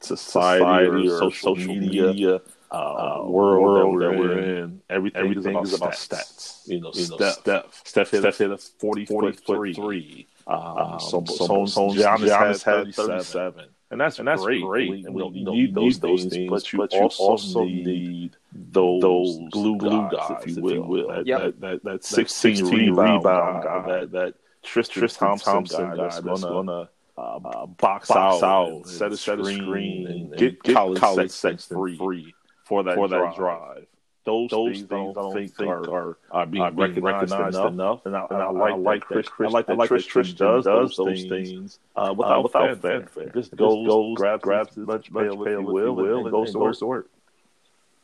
society, 0.00 0.60
society 0.64 1.08
or, 1.08 1.18
social, 1.18 1.56
social 1.56 1.74
media, 1.74 2.06
media 2.06 2.40
uh, 2.70 3.22
world, 3.24 3.62
world, 3.62 4.02
that 4.02 4.18
we're 4.18 4.38
in, 4.38 4.44
in 4.44 4.82
everything, 4.88 5.20
everything, 5.20 5.40
is 5.40 5.46
about, 5.46 5.64
is 5.64 5.74
about 5.74 5.92
stats. 5.92 6.64
stats. 6.64 6.68
You 6.68 6.80
know, 6.80 6.90
you 6.94 7.08
know 7.08 7.16
Steph, 7.16 7.34
Steph, 7.34 7.84
Steph 7.84 8.08
Steph 8.08 8.38
hit 8.38 8.50
a 8.50 8.56
40, 8.56 9.06
40 9.06 9.32
foot 9.32 9.74
three. 9.74 10.28
Um, 10.46 10.98
so, 11.00 11.24
so, 11.26 11.46
so, 11.46 11.66
so 11.66 11.88
Giannis, 11.90 12.28
Giannis 12.28 12.62
had 12.64 12.94
37. 12.94 12.94
37 12.94 13.64
and 13.90 14.00
that's 14.00 14.18
and 14.20 14.28
that's 14.28 14.42
great. 14.42 14.62
great. 14.62 15.04
And 15.04 15.14
we, 15.14 15.24
you 15.24 15.44
need 15.50 15.74
those, 15.74 15.98
those 15.98 16.24
things, 16.24 16.48
but 16.48 16.72
you, 16.72 16.78
but 16.78 16.92
you 16.92 17.00
also, 17.00 17.22
also 17.24 17.64
need 17.64 18.36
those, 18.52 19.02
those 19.02 19.38
glue, 19.50 19.76
glue 19.76 20.08
guys, 20.10 20.28
guys, 20.28 20.42
if 20.46 20.56
you 20.56 20.62
will. 20.62 20.70
If 20.70 20.76
you 20.76 20.82
will. 20.84 21.08
That, 21.08 21.26
yep. 21.26 21.40
that, 21.40 21.60
that, 21.60 21.84
that 21.84 22.04
16, 22.04 22.56
16 22.56 22.90
rebound, 22.90 23.24
rebound 23.24 23.64
guy, 23.64 23.88
that 23.88 24.12
that 24.12 24.34
Tristan, 24.62 25.00
Tristan 25.00 25.28
Thompson, 25.28 25.52
Thompson 25.52 25.88
guy 25.90 25.96
that's, 25.96 26.20
that's 26.20 26.42
gonna, 26.42 26.54
gonna 26.54 26.88
uh, 27.18 27.36
uh, 27.36 27.66
box, 27.66 28.08
box 28.08 28.42
out, 28.42 28.42
out 28.42 28.86
set 28.86 29.12
a 29.12 29.16
screen, 29.16 29.64
screen 29.64 30.06
and, 30.06 30.16
and 30.30 30.36
get, 30.36 30.62
get 30.62 30.74
Collin 30.74 31.28
Sexton 31.28 31.76
free, 31.76 31.96
free 31.96 32.34
for 32.70 32.82
that 32.84 32.94
for 32.94 33.08
drive. 33.08 33.20
that 33.20 33.36
drive. 33.36 33.86
those, 34.24 34.50
those 34.50 34.76
things, 34.76 34.88
things 34.88 35.16
I 35.16 35.20
don't 35.22 35.34
think, 35.34 35.56
think 35.56 35.68
are, 35.68 35.90
are, 35.90 36.18
are 36.30 36.46
being, 36.46 36.62
are 36.62 36.70
being 36.70 36.88
recognized, 36.88 37.32
recognized 37.32 37.56
enough. 37.56 37.72
enough. 37.72 38.06
And 38.06 38.16
I, 38.16 38.26
and 38.30 38.38
I, 38.38 38.46
I 38.46 38.50
like, 38.50 38.76
like 38.76 39.00
Chris, 39.02 39.28
Chris, 39.28 39.48
I 39.48 39.52
like 39.52 39.66
that, 39.66 39.72
I 39.72 39.76
like 39.76 39.88
Chris, 39.88 40.06
Chris 40.06 40.32
does, 40.32 40.64
does 40.64 40.96
those 40.96 41.24
things 41.24 41.78
uh, 41.96 42.14
without, 42.16 42.38
uh, 42.38 42.42
without 42.42 42.68
fanfare. 42.68 43.00
fanfare. 43.00 43.30
Just 43.34 43.56
goes, 43.56 43.86
goes 43.86 44.16
grabs, 44.16 44.42
grabs 44.42 44.78
as 44.78 44.86
much 44.86 45.12
pail, 45.12 45.42
if 45.42 45.48
you 45.48 45.62
will, 45.62 45.94
will 45.94 46.16
and, 46.18 46.26
and 46.26 46.30
goes 46.30 46.52
to 46.52 46.58
work. 46.58 46.78
To 46.78 46.86
work. 46.86 47.10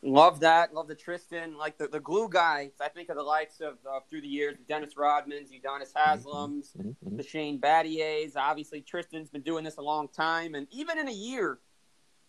Love 0.03 0.41
that. 0.41 0.73
Love 0.73 0.87
the 0.87 0.95
Tristan, 0.95 1.57
like 1.57 1.77
the, 1.77 1.87
the 1.87 1.99
glue 1.99 2.29
guy. 2.29 2.71
I 2.79 2.89
think 2.89 3.09
of 3.09 3.15
the 3.15 3.23
likes 3.23 3.61
of 3.61 3.77
uh, 3.89 3.99
through 4.09 4.21
the 4.21 4.27
years, 4.27 4.57
Dennis 4.69 4.93
Rodmans, 4.93 5.49
Udonis 5.51 5.91
Haslams, 5.91 6.77
mm-hmm, 6.77 6.89
mm-hmm. 6.89 7.17
the 7.17 7.23
Shane 7.23 7.59
Battiers. 7.59 8.35
Obviously, 8.35 8.81
Tristan's 8.81 9.29
been 9.29 9.41
doing 9.41 9.63
this 9.63 9.77
a 9.77 9.81
long 9.81 10.07
time, 10.07 10.53
and 10.53 10.67
even 10.71 10.99
in 10.99 11.07
a 11.07 11.13
year 11.13 11.59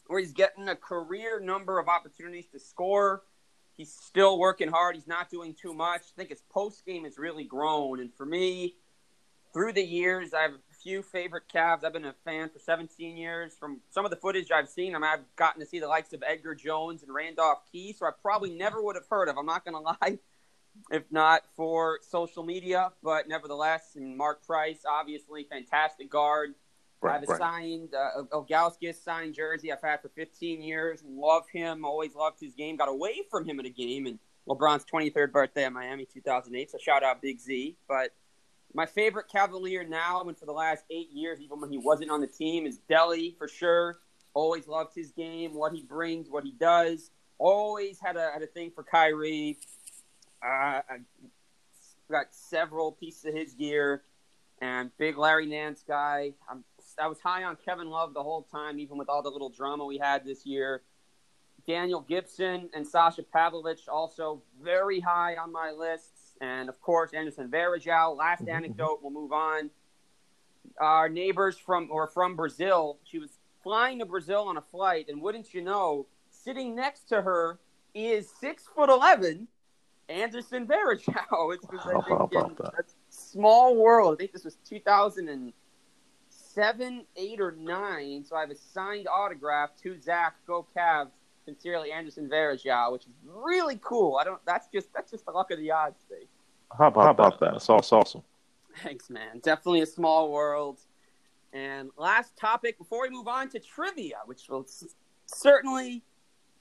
where 0.08 0.18
he's 0.18 0.32
getting 0.32 0.68
a 0.68 0.76
career 0.76 1.38
number 1.38 1.78
of 1.78 1.88
opportunities 1.88 2.48
to 2.48 2.58
score, 2.58 3.22
he's 3.76 3.92
still 3.92 4.38
working 4.38 4.68
hard. 4.68 4.96
He's 4.96 5.06
not 5.06 5.30
doing 5.30 5.54
too 5.54 5.72
much. 5.72 6.00
I 6.00 6.12
think 6.16 6.30
his 6.30 6.42
post 6.50 6.84
game 6.84 7.04
has 7.04 7.16
really 7.16 7.44
grown, 7.44 8.00
and 8.00 8.12
for 8.12 8.26
me, 8.26 8.74
through 9.52 9.72
the 9.72 9.82
years, 9.82 10.34
I've 10.34 10.52
a 10.52 10.74
few 10.82 11.02
favorite 11.02 11.44
Cavs. 11.52 11.84
I've 11.84 11.92
been 11.92 12.04
a 12.04 12.14
fan 12.24 12.50
for 12.50 12.58
17 12.58 13.16
years. 13.16 13.56
From 13.58 13.80
some 13.90 14.04
of 14.04 14.10
the 14.10 14.16
footage 14.16 14.50
I've 14.50 14.68
seen, 14.68 14.94
I 14.94 14.98
mean, 14.98 15.10
I've 15.10 15.36
gotten 15.36 15.60
to 15.60 15.66
see 15.66 15.78
the 15.78 15.88
likes 15.88 16.12
of 16.12 16.22
Edgar 16.26 16.54
Jones 16.54 17.02
and 17.02 17.12
Randolph 17.12 17.60
Key, 17.70 17.92
so 17.92 18.06
I 18.06 18.10
probably 18.22 18.50
never 18.50 18.82
would 18.82 18.96
have 18.96 19.06
heard 19.08 19.28
of. 19.28 19.36
I'm 19.38 19.46
not 19.46 19.64
going 19.64 19.74
to 19.84 19.96
lie, 20.00 20.18
if 20.90 21.04
not 21.10 21.42
for 21.56 21.98
social 22.02 22.42
media, 22.42 22.92
but 23.02 23.28
nevertheless, 23.28 23.92
and 23.96 24.16
Mark 24.16 24.46
Price, 24.46 24.80
obviously, 24.88 25.44
fantastic 25.44 26.10
guard. 26.10 26.54
Right, 27.00 27.10
I 27.10 27.14
have 27.14 27.28
a 27.28 27.32
right. 27.32 27.38
signed 27.38 27.94
uh, 27.94 28.22
Ilgauskas 28.32 29.02
signed 29.02 29.34
jersey 29.34 29.72
I've 29.72 29.80
had 29.80 30.02
for 30.02 30.08
15 30.08 30.60
years. 30.62 31.02
Love 31.06 31.44
him. 31.52 31.84
Always 31.84 32.14
loved 32.14 32.40
his 32.40 32.54
game. 32.54 32.76
Got 32.76 32.88
away 32.88 33.20
from 33.30 33.44
him 33.44 33.60
in 33.60 33.66
a 33.66 33.70
game 33.70 34.06
and 34.06 34.18
LeBron's 34.48 34.84
23rd 34.84 35.30
birthday 35.30 35.64
in 35.64 35.72
Miami 35.72 36.06
2008. 36.06 36.70
So 36.70 36.78
shout 36.78 37.04
out 37.04 37.22
Big 37.22 37.38
Z. 37.38 37.76
But 37.86 38.10
my 38.74 38.86
favorite 38.86 39.26
Cavalier 39.30 39.84
now 39.84 40.22
and 40.22 40.36
for 40.36 40.46
the 40.46 40.52
last 40.52 40.84
eight 40.90 41.10
years, 41.12 41.40
even 41.40 41.60
when 41.60 41.70
he 41.70 41.78
wasn't 41.78 42.10
on 42.10 42.20
the 42.20 42.26
team, 42.26 42.66
is 42.66 42.80
Delly 42.90 43.36
for 43.36 43.48
sure. 43.48 43.98
Always 44.34 44.66
loved 44.66 44.94
his 44.94 45.12
game, 45.12 45.54
what 45.54 45.72
he 45.72 45.82
brings, 45.82 46.28
what 46.28 46.44
he 46.44 46.52
does. 46.52 47.10
Always 47.38 47.98
had 48.00 48.16
a 48.16 48.30
had 48.32 48.42
a 48.42 48.46
thing 48.46 48.72
for 48.74 48.82
Kyrie. 48.82 49.58
Uh, 50.42 50.82
I 50.88 50.98
got 52.10 52.26
several 52.30 52.92
pieces 52.92 53.24
of 53.26 53.34
his 53.34 53.54
gear, 53.54 54.02
and 54.60 54.90
big 54.98 55.18
Larry 55.18 55.46
Nance 55.46 55.84
guy. 55.86 56.32
I'm, 56.50 56.64
I 57.00 57.06
was 57.06 57.20
high 57.20 57.44
on 57.44 57.56
Kevin 57.64 57.88
Love 57.88 58.14
the 58.14 58.22
whole 58.22 58.42
time, 58.42 58.78
even 58.78 58.98
with 58.98 59.08
all 59.08 59.22
the 59.22 59.30
little 59.30 59.50
drama 59.50 59.84
we 59.84 59.98
had 59.98 60.24
this 60.24 60.44
year. 60.44 60.82
Daniel 61.66 62.00
Gibson 62.00 62.70
and 62.74 62.86
Sasha 62.86 63.22
Pavlovich 63.22 63.88
also 63.88 64.42
very 64.62 65.00
high 65.00 65.36
on 65.36 65.52
my 65.52 65.70
lists, 65.70 66.36
and 66.40 66.68
of 66.68 66.80
course 66.80 67.12
Anderson 67.12 67.48
Varejao. 67.48 68.16
Last 68.16 68.40
mm-hmm. 68.40 68.56
anecdote, 68.56 69.00
we'll 69.02 69.12
move 69.12 69.32
on. 69.32 69.70
Our 70.80 71.08
neighbors 71.08 71.58
from 71.58 71.88
or 71.90 72.06
from 72.06 72.36
Brazil, 72.36 72.98
she 73.04 73.18
was 73.18 73.38
flying 73.62 73.98
to 73.98 74.06
Brazil 74.06 74.44
on 74.48 74.56
a 74.56 74.62
flight, 74.62 75.08
and 75.08 75.20
wouldn't 75.20 75.52
you 75.52 75.60
know, 75.60 76.06
sitting 76.30 76.74
next 76.74 77.04
to 77.10 77.20
her 77.20 77.58
is 77.94 78.30
six 78.40 78.64
foot 78.74 78.88
eleven, 78.88 79.46
Anderson 80.08 80.66
Varejao. 80.66 81.54
It's 81.54 81.66
was, 81.70 81.80
I 81.84 82.26
think, 82.48 82.60
in 82.60 82.66
a 82.66 82.84
small 83.10 83.76
world. 83.76 84.14
I 84.14 84.16
think 84.16 84.32
this 84.32 84.44
was 84.44 84.56
two 84.64 84.80
thousand 84.80 85.28
and 85.28 85.52
seven, 86.58 87.04
eight, 87.16 87.40
or 87.40 87.52
nine. 87.52 88.24
So 88.24 88.36
I 88.36 88.40
have 88.40 88.50
a 88.50 88.56
signed 88.56 89.06
autograph 89.06 89.70
to 89.82 90.00
Zach. 90.00 90.34
Go 90.46 90.66
Cavs 90.76 91.10
sincerely 91.44 91.92
Anderson 91.92 92.28
Varejao, 92.28 92.92
which 92.92 93.06
is 93.06 93.14
really 93.24 93.78
cool. 93.82 94.18
I 94.20 94.24
don't. 94.24 94.44
That's 94.44 94.66
just 94.72 94.92
that's 94.92 95.10
just 95.10 95.24
the 95.24 95.32
luck 95.32 95.50
of 95.50 95.58
the 95.58 95.70
odds 95.70 96.02
thing. 96.08 96.26
How 96.76 96.88
about, 96.88 97.04
How 97.04 97.10
about 97.10 97.40
that? 97.40 97.52
that? 97.52 97.52
That's 97.66 97.92
awesome. 97.92 98.22
Thanks, 98.82 99.08
man. 99.08 99.40
Definitely 99.42 99.82
a 99.82 99.86
small 99.86 100.30
world. 100.30 100.80
And 101.52 101.90
last 101.96 102.36
topic 102.36 102.76
before 102.76 103.02
we 103.02 103.10
move 103.10 103.26
on 103.26 103.48
to 103.50 103.58
trivia, 103.58 104.16
which 104.26 104.48
will 104.50 104.66
certainly 105.26 106.02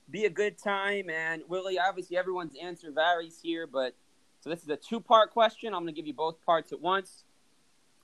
be 0.09 0.23
a 0.25 0.29
good 0.29 0.57
time. 0.57 1.09
And 1.09 1.43
Willy, 1.49 1.77
obviously 1.77 2.17
everyone's 2.17 2.55
answer 2.55 2.89
varies 2.91 3.39
here, 3.43 3.67
but 3.67 3.93
so 4.39 4.49
this 4.49 4.63
is 4.63 4.69
a 4.69 4.77
two-part 4.77 5.31
question. 5.31 5.73
I'm 5.73 5.81
going 5.83 5.93
to 5.93 5.99
give 5.99 6.07
you 6.07 6.13
both 6.13 6.41
parts 6.45 6.71
at 6.71 6.79
once. 6.79 7.25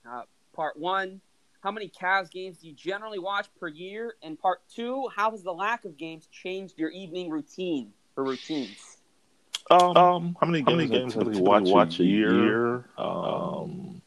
Uh, 0.06 0.24
part 0.52 0.78
one 0.78 1.22
how 1.64 1.70
many 1.70 1.88
Cavs 1.88 2.30
games 2.30 2.58
do 2.58 2.68
you 2.68 2.74
generally 2.74 3.18
watch 3.18 3.48
per 3.58 3.68
year? 3.68 4.14
And 4.22 4.38
part 4.38 4.60
two, 4.72 5.08
how 5.16 5.30
has 5.30 5.42
the 5.42 5.52
lack 5.52 5.86
of 5.86 5.96
games 5.96 6.28
changed 6.30 6.78
your 6.78 6.90
evening 6.90 7.30
routine 7.30 7.92
or 8.16 8.24
routines? 8.24 8.98
Um, 9.70 9.96
um 9.96 10.36
how 10.38 10.46
many 10.46 10.58
games, 10.58 10.68
how 10.68 10.76
many 10.76 10.88
games 10.88 11.14
have 11.14 11.34
you 11.34 11.42
watch, 11.42 11.62
watch 11.64 12.00
a 12.00 12.04
year? 12.04 12.44
year? 12.44 12.84
Um, 12.98 14.02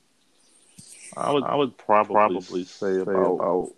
I 1.18 1.32
would 1.32 1.44
I 1.44 1.56
would 1.56 1.78
probably, 1.80 2.14
probably 2.14 2.64
say, 2.64 2.98
about, 2.98 3.34
about 3.34 3.74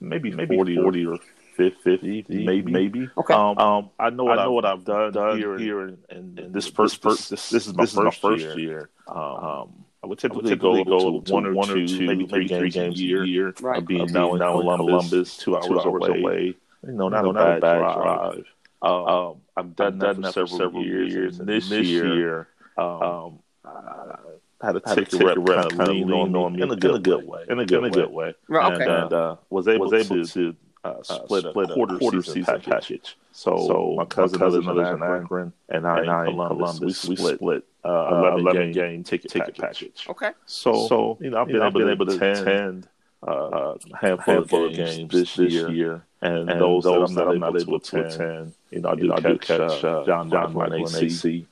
maybe 0.00 0.30
maybe 0.30 0.54
40, 0.54 0.76
40 0.76 1.06
or 1.06 1.18
50, 1.56 2.26
maybe 2.28 2.70
maybe. 2.70 3.10
Okay. 3.18 3.34
Um, 3.34 3.58
um 3.58 3.90
I 3.98 4.10
know 4.10 4.22
what 4.22 4.38
I 4.38 4.44
know 4.44 4.50
I've, 4.50 4.54
what 4.54 4.64
I've 4.64 4.84
done, 4.84 5.12
done 5.12 5.38
here, 5.38 5.58
here 5.58 5.88
in, 5.88 5.98
in, 6.10 6.38
in 6.38 6.52
this 6.52 6.68
first 6.68 7.02
this, 7.02 7.28
this, 7.28 7.50
this 7.50 7.66
is 7.66 7.74
my, 7.74 7.82
this 7.82 7.92
first, 7.92 8.18
is 8.18 8.22
my 8.22 8.30
first 8.30 8.44
year. 8.44 8.58
year. 8.58 8.90
Um, 9.08 9.18
um 9.18 9.85
I 10.06 10.08
would 10.08 10.18
typically, 10.20 10.50
I 10.50 10.54
would 10.54 10.60
typically 10.60 10.84
go, 10.84 11.20
go 11.20 11.34
one 11.34 11.46
or 11.46 11.52
one 11.52 11.66
two, 11.66 11.88
two 11.88 12.06
maybe 12.06 12.28
three, 12.28 12.46
three 12.46 12.70
games, 12.70 13.00
a 13.00 13.02
year. 13.02 13.24
year 13.24 13.52
right. 13.60 13.78
Of 13.78 13.86
being, 13.86 14.02
uh, 14.02 14.04
now, 14.04 14.34
in 14.34 14.38
Columbus, 14.38 14.86
Columbus, 14.86 15.36
two 15.36 15.56
hours, 15.56 15.66
two 15.66 15.80
hours 15.80 16.02
away. 16.06 16.20
away. 16.20 16.54
You 16.86 16.92
know, 16.92 17.08
not, 17.08 17.24
you 17.24 17.24
know, 17.24 17.30
a, 17.30 17.32
not 17.32 17.44
bad 17.44 17.56
a 17.56 17.60
bad 17.60 17.78
drive. 17.78 18.32
drive. 18.34 18.44
Um, 18.82 18.92
um, 18.92 19.36
I've 19.56 19.74
done, 19.74 19.94
I've 19.94 19.98
done 19.98 20.20
that, 20.20 20.34
for 20.34 20.46
several, 20.46 20.58
several 20.58 20.84
years, 20.84 21.12
years, 21.12 21.40
and 21.40 21.48
this, 21.48 21.68
this 21.68 21.86
year, 21.88 22.46
um, 22.78 23.02
um 23.02 23.38
I 23.64 24.66
had 24.66 24.76
a 24.76 24.80
ticket 24.80 25.36
rep 25.38 25.70
kind 25.70 25.80
of 25.80 25.88
lean 25.88 26.36
on 26.36 26.54
me 26.54 26.62
in 26.62 26.70
a 26.70 26.76
good, 26.76 27.02
good 27.02 27.26
way, 27.26 27.44
in 27.48 27.58
a 27.58 27.66
good, 27.66 27.78
in 27.78 27.84
a 27.86 27.90
good 27.90 28.10
way, 28.10 28.32
right, 28.48 28.72
okay. 28.74 28.84
and 28.84 29.12
uh, 29.12 29.36
was 29.50 29.66
able 29.66 29.90
was 29.90 29.92
able 29.92 30.24
to 30.24 30.54
uh, 30.98 31.24
split, 31.24 31.44
uh, 31.44 31.50
split 31.50 31.70
a 31.70 31.74
quarter, 31.74 31.98
quarter 31.98 32.22
season, 32.22 32.44
season 32.44 32.54
package. 32.54 32.72
package. 32.72 33.16
So, 33.32 33.56
so 33.66 33.94
my 33.96 34.04
cousin, 34.04 34.40
my 34.40 34.46
cousin 34.46 34.64
lives 34.64 34.78
in 34.90 35.02
Akron, 35.02 35.22
Akron, 35.24 35.52
and 35.68 35.86
I, 35.86 36.00
and 36.00 36.10
I 36.10 36.26
in 36.26 36.32
Columbus. 36.32 36.78
Columbus. 36.78 37.04
We, 37.06 37.16
split, 37.16 37.34
split 37.36 37.64
uh, 37.84 37.88
uh 37.88 38.18
11, 38.20 38.40
11 38.40 38.62
game, 38.62 38.72
game 38.72 39.04
ticket, 39.04 39.30
ticket 39.30 39.58
package. 39.58 39.78
package. 39.78 40.06
Okay. 40.08 40.30
So, 40.46 40.88
so 40.88 41.18
you 41.20 41.30
know, 41.30 41.40
I've 41.40 41.46
been, 41.46 41.56
you 41.56 41.60
know, 41.60 41.66
able, 41.68 41.80
been 41.80 41.90
able 41.90 42.06
to 42.06 42.16
attend, 42.16 42.48
attend 42.48 42.88
uh, 43.26 43.74
a 43.92 43.96
handful, 43.96 44.34
handful 44.34 44.66
of 44.66 44.74
games, 44.74 45.12
this, 45.12 45.36
this 45.36 45.52
year, 45.52 45.70
year. 45.70 46.02
And, 46.22 46.50
and 46.50 46.60
those, 46.60 46.84
those 46.84 47.14
that 47.14 47.28
I'm 47.28 47.38
not, 47.38 47.60
able, 47.60 47.78
to 47.78 48.06
attend, 48.06 48.54
you 48.70 48.80
know, 48.80 48.88
I 48.88 48.94
do, 48.94 49.02
you 49.02 49.08
know, 49.08 49.16
catch, 49.16 49.26
I 49.26 49.32
do 49.32 49.38
catch 49.38 49.84
uh, 49.84 50.04
John 50.06 50.30
John 50.30 50.54
Michael 50.54 50.86
and 50.86 50.94
AC 50.96 51.46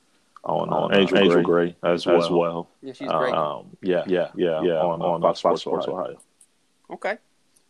on, 0.45 0.71
on 0.71 0.95
Angel, 0.95 1.19
Angel 1.19 1.43
Gray, 1.43 1.71
Gray 1.73 1.77
as, 1.83 2.07
as 2.07 2.31
well. 2.31 2.69
Yeah, 2.83 2.93
she's 2.93 3.09
great. 3.09 3.35
Um, 3.35 3.77
yeah, 3.83 4.05
yeah, 4.07 4.29
yeah, 4.35 4.63
yeah, 4.63 4.73
on, 4.75 5.01
on, 5.01 5.23
on 5.23 5.23
Fox 5.23 5.41
Sports, 5.41 5.63
Sports 5.63 5.87
Ohio. 5.87 6.03
Ohio. 6.03 6.21
Okay. 6.91 7.19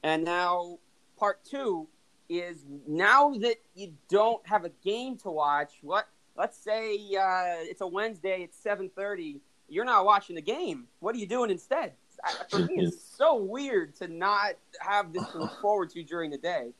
And 0.02 0.24
now 0.24 0.78
part 1.16 1.44
two 1.44 1.86
is 2.28 2.64
now 2.86 3.34
that 3.34 3.56
you 3.74 3.92
don't 4.08 4.46
have 4.46 4.64
a 4.64 4.70
game 4.82 5.16
to 5.18 5.30
watch, 5.30 5.74
what 5.82 6.08
let's 6.36 6.56
say 6.56 6.94
uh, 6.94 7.60
it's 7.60 7.80
a 7.80 7.86
Wednesday, 7.86 8.42
it's 8.42 8.56
seven 8.56 8.90
thirty. 8.94 9.40
You're 9.68 9.84
not 9.84 10.04
watching 10.04 10.36
the 10.36 10.42
game. 10.42 10.86
What 11.00 11.14
are 11.14 11.18
you 11.18 11.26
doing 11.26 11.50
instead? 11.50 11.92
For 12.48 12.60
me, 12.60 12.76
it's 12.76 13.02
so 13.02 13.36
weird 13.36 13.96
to 13.96 14.08
not 14.08 14.54
have 14.80 15.12
this 15.12 15.26
to 15.32 15.38
look 15.38 15.60
forward 15.60 15.90
to 15.90 16.02
during 16.02 16.30
the 16.30 16.38
day. 16.38 16.70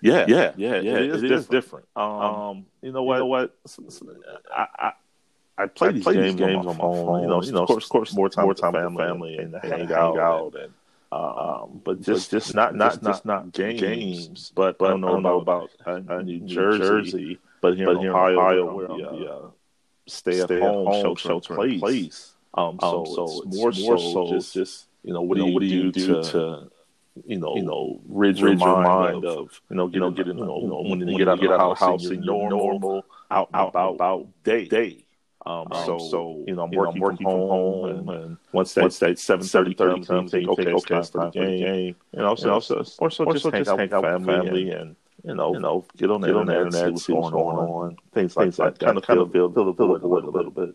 Yeah, 0.00 0.26
yeah, 0.28 0.52
yeah, 0.56 0.80
yeah. 0.80 0.98
It 0.98 1.10
is, 1.10 1.22
it 1.22 1.30
is 1.32 1.46
different. 1.46 1.86
Um, 1.96 2.04
um, 2.04 2.66
you 2.82 2.92
know 2.92 3.02
what? 3.02 3.14
You 3.14 3.20
know 3.20 3.26
what? 3.26 3.56
I, 4.54 4.66
I, 4.78 4.92
I 5.58 5.66
play, 5.66 5.88
I 5.88 5.92
these, 5.92 6.04
play 6.04 6.14
games, 6.14 6.36
these 6.36 6.46
games 6.46 6.66
on 6.66 6.76
my 6.76 6.82
phone. 6.82 7.06
phone. 7.06 7.22
You 7.22 7.28
know, 7.28 7.42
you 7.42 7.52
know, 7.52 7.62
of 7.62 7.68
course, 7.68 7.84
of 7.84 7.90
course, 7.90 8.14
more 8.14 8.28
time, 8.28 8.44
more 8.44 8.54
time 8.54 8.72
with 8.72 8.82
family, 8.82 9.04
family 9.04 9.38
and, 9.38 9.54
and, 9.54 9.64
hang, 9.64 9.88
hang 9.88 9.92
out, 9.92 10.18
out 10.18 10.54
and 10.54 10.72
um, 11.10 11.80
but 11.84 12.00
just, 12.02 12.30
just 12.30 12.54
not, 12.54 12.74
not, 12.74 13.02
just 13.02 13.24
not, 13.24 13.24
not 13.24 13.52
games, 13.52 13.80
games, 13.80 14.52
but, 14.54 14.78
but 14.78 14.86
I 14.86 14.90
don't 14.90 15.00
know, 15.00 15.16
I 15.16 15.20
know 15.20 15.40
about, 15.40 15.70
about 15.80 16.10
uh, 16.10 16.22
New, 16.22 16.40
Jersey, 16.40 16.78
Jersey, 16.78 17.38
but 17.62 17.76
here, 17.76 17.86
but 17.86 17.96
in, 18.02 18.08
Ohio, 18.08 18.38
Ohio, 18.38 18.74
where 18.74 18.88
the, 18.88 19.30
uh, 19.30 19.48
stay, 20.06 20.40
at 20.40 20.50
home, 20.50 20.92
shelter, 21.00 21.20
shelter 21.20 21.64
in 21.64 21.80
place. 21.80 22.34
Um, 22.54 22.78
so, 22.80 23.00
um, 23.00 23.06
so 23.06 23.42
it's 23.46 23.56
more, 23.56 23.72
more 23.72 23.98
so, 23.98 24.34
just, 24.34 24.52
just, 24.52 24.86
you 25.02 25.14
know, 25.14 25.22
what 25.22 25.38
do 25.38 25.46
you, 25.46 25.54
what 25.54 25.60
do, 25.60 25.66
you 25.66 25.92
do, 25.92 26.06
to, 26.06 26.22
to 26.30 26.70
you 27.26 27.38
know, 27.38 27.56
you 27.56 27.62
know, 27.62 28.00
rid, 28.06 28.40
rid 28.40 28.60
your 28.60 28.82
mind 28.82 29.24
of, 29.24 29.38
of, 29.38 29.60
you 29.70 29.76
know, 29.76 29.88
you 29.88 30.00
know, 30.00 30.10
getting, 30.10 30.38
you 30.38 30.44
know, 30.44 30.60
you 30.60 30.68
know 30.68 30.82
when, 30.82 30.98
when 31.00 31.08
you 31.08 31.18
get 31.18 31.28
out 31.28 31.42
of 31.42 31.78
the 31.78 31.84
house 31.84 32.04
in 32.06 32.22
your 32.22 32.50
normal, 32.50 33.04
out, 33.30 33.48
out, 33.54 33.74
about 33.74 34.28
day, 34.44 34.66
day. 34.66 35.04
Um, 35.48 35.66
um, 35.70 35.86
so, 35.86 35.98
so, 35.98 36.44
you 36.46 36.54
know, 36.54 36.64
I'm, 36.64 36.70
working, 36.70 36.76
know, 36.76 36.90
I'm 36.90 37.00
working, 37.00 37.26
from 37.26 37.48
home, 37.48 37.84
and, 37.88 38.10
and 38.10 38.36
once 38.52 38.74
that, 38.74 38.82
once 38.82 38.98
that 38.98 39.18
seven 39.18 39.46
thirty 39.46 39.72
comes, 39.72 40.06
comes, 40.06 40.30
think, 40.30 40.46
okay, 40.46 40.72
okay, 40.72 40.72
it's 40.72 40.84
time 40.84 41.04
for 41.04 41.24
the 41.24 41.30
game. 41.30 41.64
game. 41.64 41.96
You 42.12 42.18
know, 42.18 42.34
so, 42.34 42.50
also, 42.52 42.84
or 42.98 43.10
so 43.10 43.24
just, 43.32 43.46
hang, 43.46 43.66
out 43.66 43.78
with 43.78 43.90
family, 43.90 44.26
family 44.26 44.70
and, 44.72 44.80
and, 44.80 44.96
you 45.24 45.34
know, 45.34 45.54
you 45.54 45.60
know, 45.60 45.86
get 45.96 46.10
on 46.10 46.20
the 46.20 46.28
internet, 46.28 46.56
on 46.58 46.70
the 46.70 46.78
internet 46.78 46.98
see 46.98 47.14
what's 47.14 47.30
going 47.30 47.56
on, 47.56 47.96
things 48.12 48.36
like 48.36 48.54
that. 48.56 48.78
Kind 48.78 48.98
of, 48.98 49.04
kind 49.04 49.20
of 49.20 49.32
feel, 49.32 49.50
feel 49.50 49.64
the 49.64 49.72
void 49.72 50.02
a 50.02 50.06
little 50.06 50.50
bit. 50.50 50.74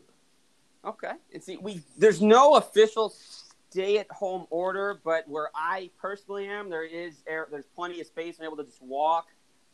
Okay, 0.84 1.12
and 1.32 1.44
see, 1.44 1.58
we 1.58 1.84
there's 1.96 2.20
no 2.20 2.56
official 2.56 3.14
stay-at-home 3.70 4.48
order, 4.50 5.00
but 5.04 5.30
where 5.30 5.50
I 5.54 5.92
personally 6.02 6.48
am, 6.48 6.72
there 6.72 6.84
is 6.84 7.22
there's 7.28 7.68
plenty 7.76 8.02
of 8.02 8.08
space 8.08 8.40
and 8.40 8.46
able 8.46 8.58
to 8.58 8.64
just 8.64 8.82
walk 8.82 9.28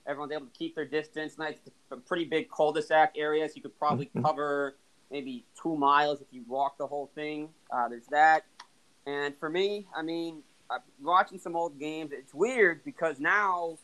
Everyone's 0.08 0.32
able 0.32 0.48
to 0.48 0.58
keep 0.58 0.76
their 0.76 0.86
distance. 0.86 1.38
Nice, 1.38 1.58
a 1.92 1.98
pretty 1.98 2.26
big 2.26 2.50
cul-de-sac 2.50 3.14
area, 3.16 3.48
so 3.48 3.54
you 3.56 3.62
could 3.62 3.78
probably 3.78 4.10
cover 4.24 4.76
maybe 5.12 5.46
two 5.62 5.76
miles 5.76 6.22
if 6.22 6.28
you 6.32 6.44
walk 6.48 6.78
the 6.78 6.88
whole 6.88 7.10
thing. 7.16 7.50
Uh, 7.72 7.88
there's 7.88 8.08
that. 8.08 8.46
And 9.06 9.36
for 9.40 9.50
me, 9.50 9.88
I 9.96 10.02
mean, 10.02 10.44
I'm 10.70 10.82
watching 11.02 11.40
some 11.40 11.56
old 11.56 11.80
games. 11.80 12.12
It's 12.14 12.34
weird 12.34 12.84
because 12.84 13.20
now 13.20 13.78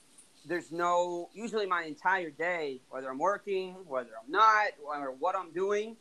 there's 0.45 0.71
no. 0.71 1.29
Usually, 1.33 1.65
my 1.65 1.83
entire 1.83 2.29
day, 2.29 2.81
whether 2.89 3.09
I'm 3.09 3.17
working, 3.17 3.75
whether 3.87 4.11
I'm 4.23 4.31
not, 4.31 4.67
or 4.85 5.15
what 5.17 5.35
I'm 5.35 5.51
doing, 5.51 5.95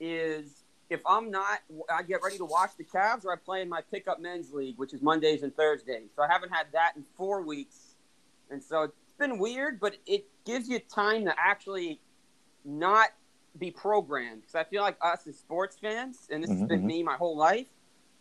is 0.00 0.64
if 0.90 1.00
I'm 1.06 1.30
not, 1.30 1.60
I 1.90 2.02
get 2.02 2.20
ready 2.22 2.36
to 2.38 2.44
watch 2.44 2.72
the 2.76 2.84
Cavs 2.84 3.24
or 3.24 3.32
I 3.32 3.36
play 3.36 3.62
in 3.62 3.68
my 3.68 3.80
pickup 3.90 4.20
men's 4.20 4.52
league, 4.52 4.76
which 4.76 4.92
is 4.92 5.00
Mondays 5.00 5.42
and 5.42 5.56
Thursdays. 5.56 6.10
So 6.14 6.22
I 6.22 6.28
haven't 6.30 6.52
had 6.52 6.66
that 6.72 6.92
in 6.96 7.04
four 7.16 7.40
weeks, 7.40 7.94
and 8.50 8.62
so 8.62 8.82
it's 8.82 9.14
been 9.18 9.38
weird, 9.38 9.80
but 9.80 9.96
it 10.06 10.26
gives 10.44 10.68
you 10.68 10.78
time 10.78 11.24
to 11.24 11.34
actually 11.38 12.00
not 12.64 13.08
be 13.58 13.70
programmed 13.70 14.40
because 14.42 14.54
I 14.54 14.64
feel 14.64 14.82
like 14.82 14.96
us 15.00 15.26
as 15.26 15.38
sports 15.38 15.78
fans, 15.78 16.28
and 16.30 16.42
this 16.42 16.50
has 16.50 16.62
Mhm, 16.62 16.68
been 16.68 16.80
mhm. 16.82 16.86
me 16.86 17.02
my 17.02 17.16
whole 17.16 17.36
life. 17.36 17.66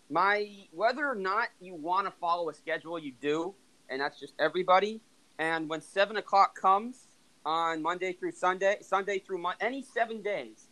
My 0.10 0.68
whether 0.72 1.08
or 1.08 1.16
not 1.16 1.50
you 1.60 1.74
want 1.74 2.06
to 2.08 2.12
follow 2.12 2.50
a 2.50 2.54
schedule, 2.54 3.00
you 3.00 3.14
do, 3.22 3.56
and 3.90 4.02
that's 4.02 4.20
just 4.20 4.34
everybody. 4.40 5.02
And 5.40 5.70
when 5.70 5.82
seven 5.82 6.18
o'clock 6.18 6.60
comes 6.60 7.08
on 7.46 7.82
Monday 7.82 8.14
through 8.14 8.32
Sunday, 8.34 8.78
Sunday 8.82 9.20
through 9.20 9.40
Mon- 9.40 9.56
any 9.62 9.82
seven 9.82 10.22
days 10.22 10.68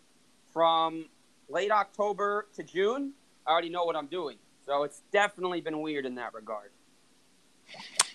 from 0.53 1.09
late 1.47 1.71
October 1.71 2.47
to 2.55 2.63
June, 2.63 3.13
I 3.47 3.51
already 3.51 3.69
know 3.69 3.85
what 3.85 3.95
I'm 3.95 4.07
doing. 4.07 4.37
So 4.65 4.83
it's 4.83 5.01
definitely 5.11 5.61
been 5.61 5.81
weird 5.81 6.05
in 6.05 6.15
that 6.15 6.33
regard. 6.33 6.71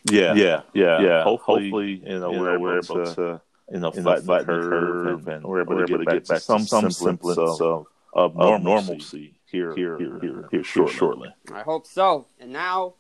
Yeah, 0.04 0.34
yeah, 0.34 0.62
yeah, 0.74 1.00
yeah. 1.00 1.22
Hopefully, 1.24 1.62
Hopefully, 1.70 2.02
you 2.04 2.20
know, 2.20 2.30
you 2.32 2.40
we're, 2.40 2.52
know, 2.52 2.58
we're 2.60 2.78
able 2.78 3.04
to, 3.14 3.14
you 3.16 3.22
know, 3.22 3.40
you 3.70 3.80
know, 3.80 3.90
flatten, 3.90 4.26
the 4.26 4.44
curve, 4.44 5.28
and, 5.28 5.44
we're 5.44 5.62
able, 5.62 5.86
to, 5.86 6.04
get 6.04 6.26
back 6.28 6.38
to 6.38 6.40
some 6.40 6.62
semblance 6.62 7.38
of, 7.38 7.60
of, 7.60 7.86
of 8.12 8.34
normalcy, 8.34 8.64
normalcy 8.64 9.34
here, 9.46 9.74
here, 9.74 9.98
here, 9.98 10.18
here, 10.20 10.48
here, 10.50 10.64
shortly. 10.64 10.94
shortly. 10.94 11.28
I 11.52 11.62
hope 11.62 11.86
so. 11.86 12.26
And 12.38 12.52
now, 12.52 12.94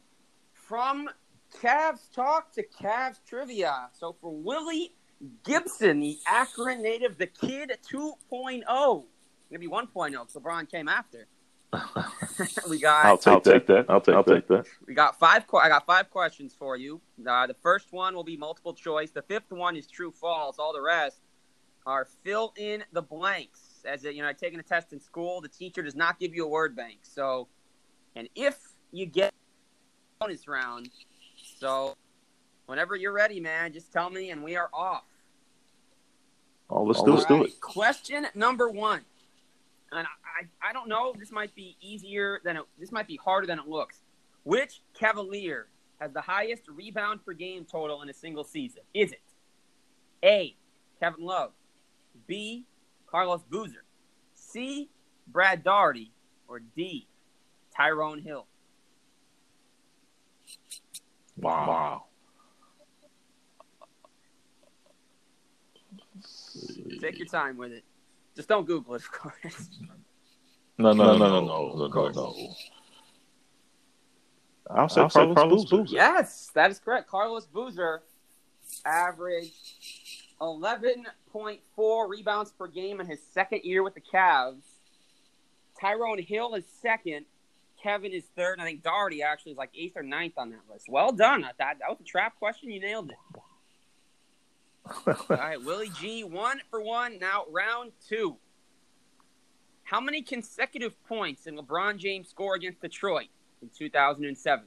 from 0.52 1.08
Cavs 1.60 2.12
talk 2.12 2.52
to 2.52 2.64
Cavs 2.66 3.18
trivia. 3.26 3.88
So 3.92 4.16
for 4.20 4.34
Willy 4.34 4.94
Gibson, 5.44 6.00
the 6.00 6.18
Akron 6.26 6.82
native, 6.82 7.18
the 7.18 7.26
kid 7.26 7.72
2.0, 7.92 9.04
maybe 9.50 9.66
1.0 9.66 10.10
because 10.10 10.34
LeBron 10.34 10.70
came 10.70 10.88
after. 10.88 11.26
We 12.68 12.78
got 12.80 13.04
I'll 13.04 13.18
take, 13.18 13.32
I'll 13.32 13.40
that. 13.40 13.52
take 13.52 13.66
that. 13.66 13.86
I'll 13.88 14.00
take, 14.00 14.14
I'll 14.14 14.22
that. 14.22 14.34
take 14.34 14.48
that. 14.48 14.66
we 14.86 14.94
got 14.94 15.18
five. 15.18 15.44
I 15.54 15.68
got 15.68 15.86
five 15.86 16.10
questions 16.10 16.54
for 16.58 16.76
you. 16.76 17.00
Uh, 17.26 17.46
the 17.46 17.54
first 17.54 17.92
one 17.92 18.14
will 18.14 18.24
be 18.24 18.36
multiple 18.36 18.74
choice. 18.74 19.10
The 19.10 19.22
fifth 19.22 19.50
one 19.50 19.76
is 19.76 19.86
true 19.86 20.10
false. 20.10 20.58
All 20.58 20.72
the 20.72 20.82
rest 20.82 21.20
are 21.86 22.06
fill 22.24 22.52
in 22.56 22.84
the 22.92 23.02
blanks. 23.02 23.82
As 23.84 24.04
a, 24.04 24.14
you 24.14 24.22
know, 24.22 24.32
taking 24.32 24.58
a 24.58 24.62
test 24.62 24.92
in 24.92 25.00
school, 25.00 25.40
the 25.40 25.48
teacher 25.48 25.82
does 25.82 25.94
not 25.94 26.18
give 26.18 26.34
you 26.34 26.46
a 26.46 26.48
word 26.48 26.74
bank. 26.74 26.98
So, 27.02 27.48
and 28.16 28.28
if 28.34 28.58
you 28.92 29.06
get 29.06 29.34
bonus 30.18 30.48
round, 30.48 30.88
so 31.58 31.96
whenever 32.66 32.96
you're 32.96 33.12
ready, 33.12 33.40
man, 33.40 33.72
just 33.72 33.92
tell 33.92 34.08
me, 34.08 34.30
and 34.30 34.42
we 34.42 34.56
are 34.56 34.70
off. 34.72 35.04
Oh, 36.70 36.82
let's 36.82 37.00
All 37.00 37.06
do 37.06 37.12
right. 37.12 37.18
it. 37.18 37.20
Let's 37.20 37.28
do 37.28 37.44
it. 37.44 37.60
Question 37.60 38.26
number 38.34 38.70
one, 38.70 39.02
and 39.92 40.06
I, 40.64 40.70
I 40.70 40.72
don't 40.72 40.88
know. 40.88 41.14
This 41.18 41.30
might 41.30 41.54
be 41.54 41.76
easier 41.80 42.40
than 42.44 42.56
it. 42.56 42.64
This 42.78 42.92
might 42.92 43.06
be 43.06 43.16
harder 43.16 43.46
than 43.46 43.58
it 43.58 43.68
looks. 43.68 44.02
Which 44.44 44.82
Cavalier 44.98 45.68
has 46.00 46.12
the 46.12 46.20
highest 46.20 46.68
rebound 46.68 47.24
per 47.24 47.32
game 47.32 47.64
total 47.64 48.02
in 48.02 48.08
a 48.08 48.14
single 48.14 48.44
season? 48.44 48.82
Is 48.92 49.12
it 49.12 49.22
A. 50.22 50.54
Kevin 51.00 51.24
Love, 51.24 51.52
B. 52.26 52.64
Carlos 53.06 53.42
Boozer, 53.48 53.84
C. 54.34 54.88
Brad 55.26 55.62
Daugherty, 55.62 56.12
or 56.48 56.60
D. 56.60 57.06
Tyrone 57.76 58.20
Hill? 58.20 58.46
Wow. 61.36 61.66
wow. 61.68 62.04
Take 67.00 67.18
your 67.18 67.26
time 67.26 67.56
with 67.56 67.72
it. 67.72 67.84
Just 68.36 68.48
don't 68.48 68.66
Google 68.66 68.94
it, 68.94 69.02
of 69.02 69.10
course. 69.10 69.68
No, 70.76 70.92
no, 70.92 71.16
no, 71.16 71.28
no, 71.28 71.40
no, 71.40 71.72
no, 71.76 71.88
no, 71.88 72.10
no. 72.10 72.54
I'll 74.70 74.88
say 74.88 75.02
I'll 75.02 75.10
Carlos, 75.10 75.34
Carlos 75.34 75.64
Boozer. 75.64 75.76
Boozer. 75.82 75.94
Yes, 75.94 76.50
that 76.54 76.70
is 76.70 76.78
correct. 76.78 77.08
Carlos 77.08 77.46
Boozer 77.46 78.02
averaged 78.84 79.52
11.4 80.40 82.08
rebounds 82.08 82.52
per 82.52 82.66
game 82.66 83.00
in 83.00 83.06
his 83.06 83.20
second 83.32 83.62
year 83.62 83.82
with 83.82 83.94
the 83.94 84.00
Cavs. 84.00 84.62
Tyrone 85.80 86.18
Hill 86.18 86.54
is 86.54 86.64
second. 86.82 87.26
Kevin 87.80 88.12
is 88.12 88.24
third. 88.34 88.58
I 88.60 88.64
think 88.64 88.82
Daugherty 88.82 89.22
actually 89.22 89.52
is 89.52 89.58
like 89.58 89.70
eighth 89.76 89.96
or 89.96 90.02
ninth 90.02 90.34
on 90.38 90.50
that 90.50 90.60
list. 90.72 90.86
Well 90.88 91.12
done. 91.12 91.44
I 91.44 91.48
thought 91.48 91.78
that 91.80 91.88
was 91.90 91.98
a 92.00 92.04
trap 92.04 92.38
question. 92.38 92.70
You 92.70 92.80
nailed 92.80 93.10
it. 93.10 93.40
All 95.06 95.16
right, 95.28 95.62
Willy 95.62 95.90
G, 96.00 96.24
one 96.24 96.60
for 96.70 96.80
one. 96.80 97.18
Now 97.18 97.44
round 97.50 97.92
two. 98.08 98.36
How 99.84 100.00
many 100.00 100.22
consecutive 100.22 101.02
points 101.04 101.44
did 101.44 101.54
LeBron 101.54 101.98
James 101.98 102.28
score 102.28 102.54
against 102.54 102.80
Detroit 102.80 103.28
in 103.62 103.70
2007? 103.76 104.64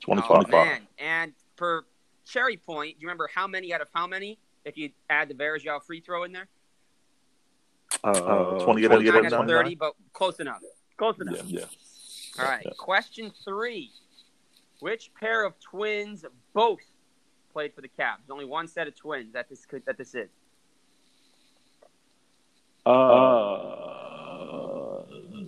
25. 0.00 0.30
Oh, 0.30 0.50
man. 0.50 0.82
And 0.98 1.32
for 1.56 1.86
cherry 2.26 2.56
point, 2.58 2.96
do 2.96 3.02
you 3.02 3.08
remember 3.08 3.28
how 3.34 3.46
many 3.46 3.72
out 3.72 3.80
of 3.80 3.88
how 3.94 4.06
many? 4.06 4.38
If 4.64 4.76
you 4.76 4.90
add 5.10 5.28
the 5.28 5.34
Varejao 5.34 5.82
free 5.82 6.00
throw 6.00 6.24
in 6.24 6.32
there, 6.32 6.48
Uh, 8.02 8.10
Uh, 8.10 8.64
28 8.64 8.88
29 8.88 9.08
out 9.08 9.14
out 9.16 9.18
of 9.18 9.32
of 9.32 9.38
29. 9.46 9.46
30, 9.64 9.74
but 9.76 9.94
close 10.12 10.40
enough. 10.40 10.60
Close 10.96 11.18
enough. 11.20 11.36
Yeah, 11.46 11.60
yeah. 11.60 11.66
All 12.42 12.44
right. 12.50 12.62
yeah. 12.64 12.72
Question 12.76 13.30
three: 13.44 13.92
Which 14.80 15.12
pair 15.14 15.44
of 15.44 15.58
twins 15.60 16.24
both 16.52 16.80
played 17.52 17.72
for 17.74 17.80
the 17.82 17.88
Cavs? 17.88 18.18
There's 18.18 18.30
only 18.30 18.44
one 18.46 18.66
set 18.68 18.88
of 18.88 18.94
twins 18.96 19.32
that 19.34 19.48
this 19.48 19.64
could, 19.64 19.84
that 19.86 19.96
this 19.96 20.14
is. 20.14 20.28
Uh, 22.86 23.84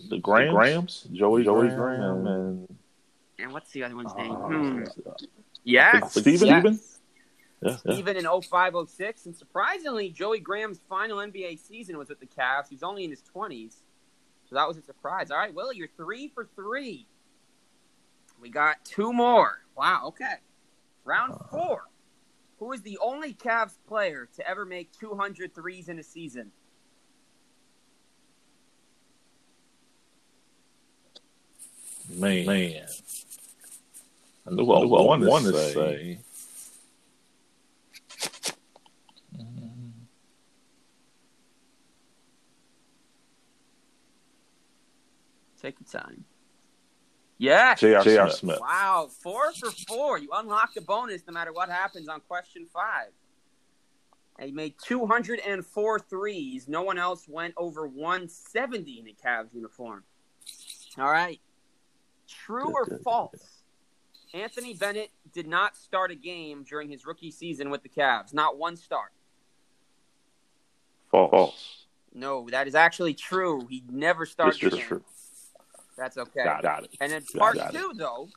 the 0.09 0.19
Grahams, 0.19 0.55
Grahams? 0.55 1.07
Joey, 1.13 1.45
Joey 1.45 1.69
Graham, 1.69 2.23
Graham. 2.23 2.27
and 2.27 2.77
And 3.39 3.53
what's 3.53 3.71
the 3.73 3.85
other 3.85 3.97
one's 3.97 4.13
uh, 4.13 4.23
name? 4.23 4.33
Hmm. 4.33 4.85
Yes. 5.65 6.13
Steven 6.13 6.49
yes. 6.49 6.59
even? 6.59 6.81
yeah, 7.63 7.77
yeah. 7.85 7.93
Steven 7.93 8.17
in 8.17 8.25
0506. 8.25 9.27
And 9.27 9.37
surprisingly, 9.37 10.11
Joey 10.11 10.39
Graham's 10.41 10.81
final 10.89 11.19
NBA 11.19 11.59
season 11.59 11.99
was 11.99 12.09
with 12.09 12.21
the 12.21 12.27
Cavs. 12.27 12.69
He's 12.71 12.83
only 12.83 13.05
in 13.05 13.11
his 13.11 13.23
20s. 13.35 13.75
So 14.49 14.55
that 14.55 14.69
was 14.69 14.77
a 14.77 14.83
surprise. 14.83 15.31
All 15.31 15.39
right, 15.39 15.53
Willy, 15.53 15.77
you're 15.77 15.89
three 15.97 16.29
for 16.29 16.49
three. 16.55 17.07
We 18.41 18.49
got 18.49 18.85
two 18.85 19.13
more. 19.13 19.59
Wow, 19.77 20.03
okay. 20.07 20.35
Round 21.05 21.35
four. 21.51 21.83
Who 22.59 22.73
is 22.73 22.83
the 22.83 22.99
only 23.03 23.35
Cavs 23.35 23.77
player 23.89 24.29
to 24.37 24.49
ever 24.49 24.65
make 24.65 24.93
200 24.93 25.55
threes 25.55 25.89
in 25.89 25.99
a 25.99 26.03
season? 26.03 26.53
Man, 32.09 32.47
man. 32.47 32.87
I 34.47 34.51
knew 34.51 34.73
I, 34.73 34.81
knew 34.85 34.95
I 34.95 35.03
wanted, 35.03 35.29
wanted 35.29 35.53
to 35.53 35.53
to 35.53 35.73
say. 35.73 36.19
Mm-hmm. 39.37 39.89
Take 45.61 45.77
your 45.81 46.03
time. 46.03 46.25
Yes. 47.39 47.81
J.R. 47.81 48.03
J.R. 48.03 48.29
Smith. 48.29 48.39
Smith. 48.39 48.61
Wow, 48.61 49.09
four 49.23 49.53
for 49.53 49.71
four. 49.71 50.19
You 50.19 50.31
unlock 50.33 50.75
the 50.75 50.81
bonus 50.81 51.23
no 51.27 51.35
matter 51.35 51.53
what 51.53 51.69
happens 51.69 52.09
on 52.09 52.21
question 52.21 52.67
five. 52.73 53.11
And 54.39 54.47
he 54.47 54.53
made 54.53 54.75
204 54.85 55.99
threes. 56.01 56.69
No 56.69 56.83
one 56.83 56.99
else 56.99 57.27
went 57.27 57.55
over 57.57 57.87
170 57.87 59.01
in 59.01 59.09
a 59.09 59.13
Cavs 59.13 59.55
uniform. 59.55 60.05
All 60.99 61.11
right. 61.11 61.41
True 62.29 62.73
or 62.73 62.87
false? 63.05 63.63
Anthony 64.35 64.75
Bennett 64.75 65.11
did 65.33 65.47
not 65.47 65.77
start 65.77 66.11
a 66.11 66.15
game 66.15 66.65
during 66.69 66.89
his 66.89 67.07
rookie 67.07 67.31
season 67.31 67.71
with 67.71 67.83
the 67.83 67.89
Cavs. 67.89 68.35
Not 68.35 68.59
one 68.59 68.77
start. 68.77 69.13
False. 71.11 71.31
False. 71.31 71.87
No, 72.13 72.49
that 72.51 72.67
is 72.67 72.75
actually 72.75 73.15
true. 73.15 73.67
He 73.69 73.85
never 73.91 74.27
started 74.27 74.61
This 74.61 74.73
is 74.73 74.79
true. 74.79 75.03
That's 75.97 76.19
okay. 76.19 76.45
Got, 76.45 76.63
got 76.63 76.85
it. 76.85 76.97
And 77.01 77.13
then 77.13 77.23
part 77.37 77.57
got 77.57 77.75
it. 77.75 77.79
two, 77.79 77.93
though, 77.95 78.29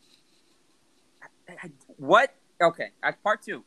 what? 1.98 2.36
Okay, 2.62 2.90
at 3.04 3.22
part 3.24 3.42
two, 3.42 3.64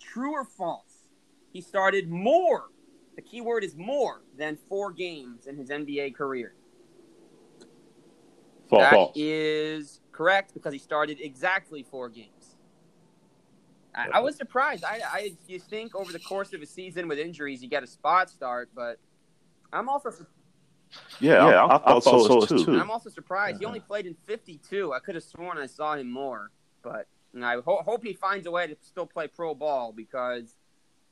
true 0.00 0.32
or 0.32 0.44
false? 0.44 1.08
He 1.52 1.60
started 1.60 2.10
more. 2.10 2.64
The 3.16 3.22
key 3.22 3.40
word 3.40 3.64
is 3.64 3.76
more 3.76 4.22
than 4.36 4.58
four 4.68 4.92
games 4.92 5.46
in 5.46 5.56
his 5.56 5.68
NBA 5.68 6.14
career. 6.14 6.54
False. 8.68 8.82
That 8.82 8.92
False. 8.92 9.12
is 9.14 10.00
correct 10.12 10.54
because 10.54 10.72
he 10.72 10.78
started 10.78 11.20
exactly 11.20 11.82
four 11.82 12.08
games. 12.08 12.56
I, 13.94 14.08
I 14.14 14.20
was 14.20 14.36
surprised. 14.36 14.84
I, 14.84 15.00
I 15.04 15.36
you 15.46 15.60
think 15.60 15.94
over 15.94 16.12
the 16.12 16.18
course 16.18 16.52
of 16.52 16.62
a 16.62 16.66
season 16.66 17.06
with 17.06 17.18
injuries, 17.18 17.62
you 17.62 17.68
get 17.68 17.82
a 17.82 17.86
spot 17.86 18.28
start, 18.28 18.70
but 18.74 18.98
I'm 19.72 19.88
also 19.88 20.10
yeah, 21.20 21.48
yeah 21.48 21.64
I, 21.64 21.76
I, 21.76 21.78
thought, 21.78 22.04
thought 22.04 22.48
so, 22.48 22.56
too. 22.56 22.72
And 22.72 22.80
I'm 22.80 22.90
also 22.90 23.10
surprised. 23.10 23.60
He 23.60 23.66
only 23.66 23.80
played 23.80 24.06
in 24.06 24.16
52. 24.26 24.92
I 24.92 24.98
could 24.98 25.14
have 25.14 25.24
sworn 25.24 25.58
I 25.58 25.66
saw 25.66 25.94
him 25.94 26.10
more, 26.10 26.50
but 26.82 27.06
I 27.42 27.56
ho- 27.64 27.82
hope 27.84 28.04
he 28.04 28.12
finds 28.12 28.46
a 28.46 28.50
way 28.50 28.66
to 28.66 28.76
still 28.82 29.06
play 29.06 29.28
pro 29.28 29.54
ball 29.54 29.92
because 29.92 30.56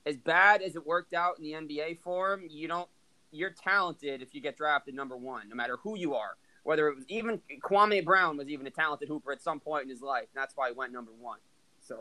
as 0.07 0.17
bad 0.17 0.63
as 0.63 0.77
it 0.77 0.87
worked 0.87 1.15
out 1.15 1.39
in 1.39 1.45
the 1.45 1.53
NBA 1.53 2.01
for 2.01 2.33
him, 2.33 2.47
you 2.49 2.69
don't. 2.69 2.89
You're 3.35 3.51
talented 3.51 4.21
if 4.21 4.35
you 4.35 4.43
get 4.43 4.59
drafted 4.59 4.95
number 4.95 5.17
one, 5.17 5.49
no 5.49 5.55
matter 5.55 5.79
who 5.83 5.97
you 5.97 6.15
are. 6.15 6.37
Whether 6.65 6.89
it 6.89 6.97
was 6.97 7.05
even 7.09 7.41
Kwame 7.63 8.05
Brown 8.05 8.37
was 8.37 8.49
even 8.49 8.67
a 8.67 8.71
talented 8.71 9.09
hooper 9.09 9.33
at 9.33 9.43
some 9.43 9.61
point 9.61 9.85
in 9.85 9.91
his 9.91 10.01
life. 10.01 10.29
And 10.35 10.43
That's 10.43 10.57
why 10.57 10.69
he 10.69 10.75
went 10.75 10.93
number 10.93 11.13
one. 11.19 11.39
So. 11.81 11.99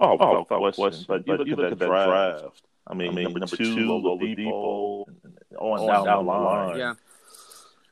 Oh, 0.00 0.16
oh 0.20 0.40
without 0.40 0.46
question. 0.46 0.82
question. 0.82 1.04
But, 1.08 1.26
but 1.26 1.46
you, 1.46 1.56
look, 1.56 1.58
look 1.58 1.72
at 1.72 1.78
that 1.80 1.86
draft. 1.86 2.40
draft. 2.40 2.62
I 2.86 2.94
mean, 2.94 3.10
I 3.10 3.14
mean 3.14 3.24
number, 3.24 3.40
number 3.40 3.56
two, 3.56 3.64
Oladipo, 3.64 5.04
on, 5.58 5.86
down, 5.86 6.04
down 6.04 6.24
the 6.24 6.32
line. 6.32 6.78
Yeah. 6.78 6.94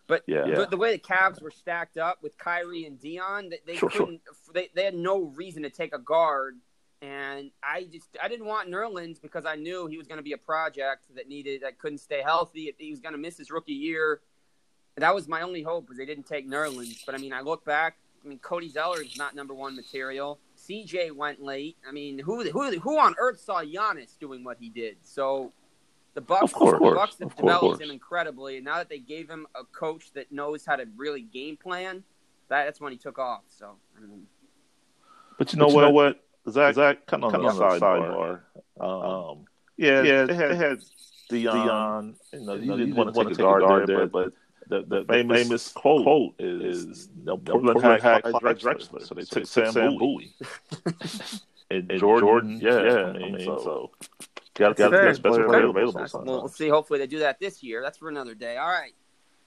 But 0.07 0.22
yeah. 0.26 0.46
The, 0.46 0.66
the, 0.70 0.76
way 0.76 0.92
the 0.92 0.98
Cavs 0.98 1.42
were 1.42 1.50
stacked 1.50 1.98
up 1.98 2.22
with 2.22 2.38
Kyrie 2.38 2.85
and 2.85 2.98
Dion, 2.98 3.48
they, 3.48 3.61
they 3.66 3.76
sure, 3.76 3.90
couldn't. 3.90 4.20
Sure. 4.24 4.55
They, 4.55 4.70
they 4.74 4.85
had 4.85 4.94
no 4.94 5.24
reason 5.37 5.64
to 5.64 5.70
take 5.70 5.94
a 5.94 5.98
guard, 5.98 6.57
and 7.02 7.50
I 7.62 7.85
just 7.92 8.09
I 8.22 8.29
didn't 8.29 8.46
want 8.46 8.70
Nerlens 8.70 9.20
because 9.20 9.44
I 9.44 9.57
knew 9.57 9.87
he 9.87 9.98
was 9.98 10.07
going 10.07 10.18
to 10.18 10.22
be 10.22 10.33
a 10.33 10.38
project 10.38 11.07
that 11.16 11.29
needed 11.29 11.62
that 11.62 11.79
couldn't 11.79 11.98
stay 11.98 12.22
healthy. 12.22 12.72
He 12.79 12.90
was 12.90 13.00
going 13.00 13.12
to 13.12 13.18
miss 13.18 13.37
his 13.37 13.50
rookie 13.50 13.72
year. 13.72 14.20
That 14.97 15.15
was 15.15 15.29
my 15.29 15.43
only 15.43 15.63
hope 15.63 15.89
was 15.89 15.99
they 15.99 16.07
didn't 16.07 16.27
take 16.27 16.49
Nerlens. 16.49 17.05
But 17.05 17.15
I 17.15 17.19
mean, 17.19 17.33
I 17.33 17.41
look 17.41 17.65
back. 17.65 17.97
I 18.25 18.29
mean, 18.29 18.39
Cody 18.39 18.69
Zeller 18.69 19.03
is 19.03 19.17
not 19.17 19.35
number 19.35 19.55
one 19.55 19.77
material. 19.77 20.39
CJ 20.59 21.13
went 21.13 21.41
late. 21.41 21.77
I 21.87 21.93
mean, 21.93 22.19
who 22.19 22.49
who 22.51 22.79
who 22.79 22.99
on 22.99 23.15
earth 23.19 23.41
saw 23.41 23.63
Giannis 23.63 24.19
doing 24.19 24.43
what 24.43 24.57
he 24.59 24.69
did? 24.69 24.97
So 25.03 25.53
the 26.17 26.23
Bucks, 26.23 26.53
course, 26.53 26.81
the 26.81 26.95
Bucks 26.95 27.19
have 27.21 27.37
developed 27.37 27.61
course. 27.61 27.81
him 27.81 27.91
incredibly. 27.91 28.57
And 28.57 28.65
now 28.65 28.77
that 28.77 28.89
they 28.89 28.99
gave 28.99 29.29
him 29.29 29.47
a 29.55 29.65
coach 29.65 30.13
that 30.15 30.33
knows 30.33 30.65
how 30.65 30.77
to 30.77 30.87
really 30.97 31.21
game 31.21 31.59
plan, 31.59 32.03
that, 32.49 32.65
that's 32.65 32.81
when 32.81 32.91
he 32.91 32.99
took 32.99 33.19
off. 33.19 33.43
So, 33.51 33.77
I 33.97 34.01
mean, 34.01 34.27
but 35.39 35.53
you 35.53 35.59
know, 35.59 35.67
but 35.67 35.75
what, 35.75 35.81
you 35.83 35.87
know 35.89 35.91
what? 35.93 36.25
Zach, 36.51 36.75
Zach 36.75 37.07
kind 37.07 37.23
of 37.23 37.35
on, 37.35 37.43
the 37.45 37.51
sidebar. 37.51 38.41
Um, 38.81 39.45
yeah, 39.77 40.03
yeah, 40.03 40.25
they 40.25 40.35
had, 40.35 40.51
they 40.51 40.57
had 40.57 40.79
Dion. 41.29 41.55
Dion. 41.55 42.15
You 42.33 42.41
know, 42.41 42.55
you, 42.55 42.77
didn't 42.79 42.95
want 42.95 43.15
to 43.15 43.25
take 43.25 43.35
a 43.35 43.37
guard, 43.37 43.63
guard 43.63 43.87
there, 43.87 44.07
but 44.07 44.33
the, 44.68 44.83
the, 44.83 45.00
the 45.00 45.05
famous, 45.05 45.42
famous 45.42 45.72
quote, 45.72 46.02
quote 46.02 46.35
is, 46.38 46.85
is 46.85 47.09
no, 47.24 47.37
Portland, 47.37 47.81
Portland 47.81 48.02
had 48.02 48.22
Clyde 48.22 48.59
Drexler, 48.59 49.07
so 49.07 49.14
they 49.14 49.22
took 49.22 49.46
Sam 49.46 49.72
Bowie. 49.96 50.35
and, 51.70 51.90
and 51.90 52.00
Jordan, 52.00 52.29
Jordan, 52.29 52.61
yeah, 52.61 52.83
yeah, 52.83 53.05
I 53.07 53.12
mean, 53.12 53.35
I 53.35 53.38
mean 53.38 53.44
so, 53.44 53.59
so 53.59 53.90
Got 54.57 54.76
to 54.76 54.90
get 54.90 55.16
special 55.16 55.44
player 55.44 55.66
available. 55.66 56.07
Well, 56.14 56.24
we'll 56.24 56.48
see. 56.48 56.68
Hopefully, 56.68 56.98
they 56.98 57.07
do 57.07 57.18
that 57.18 57.38
this 57.38 57.62
year. 57.62 57.83
That's 57.83 57.98
for 57.98 58.09
another 58.09 58.35
day. 58.35 58.57
All 58.57 58.68
right. 58.68 58.94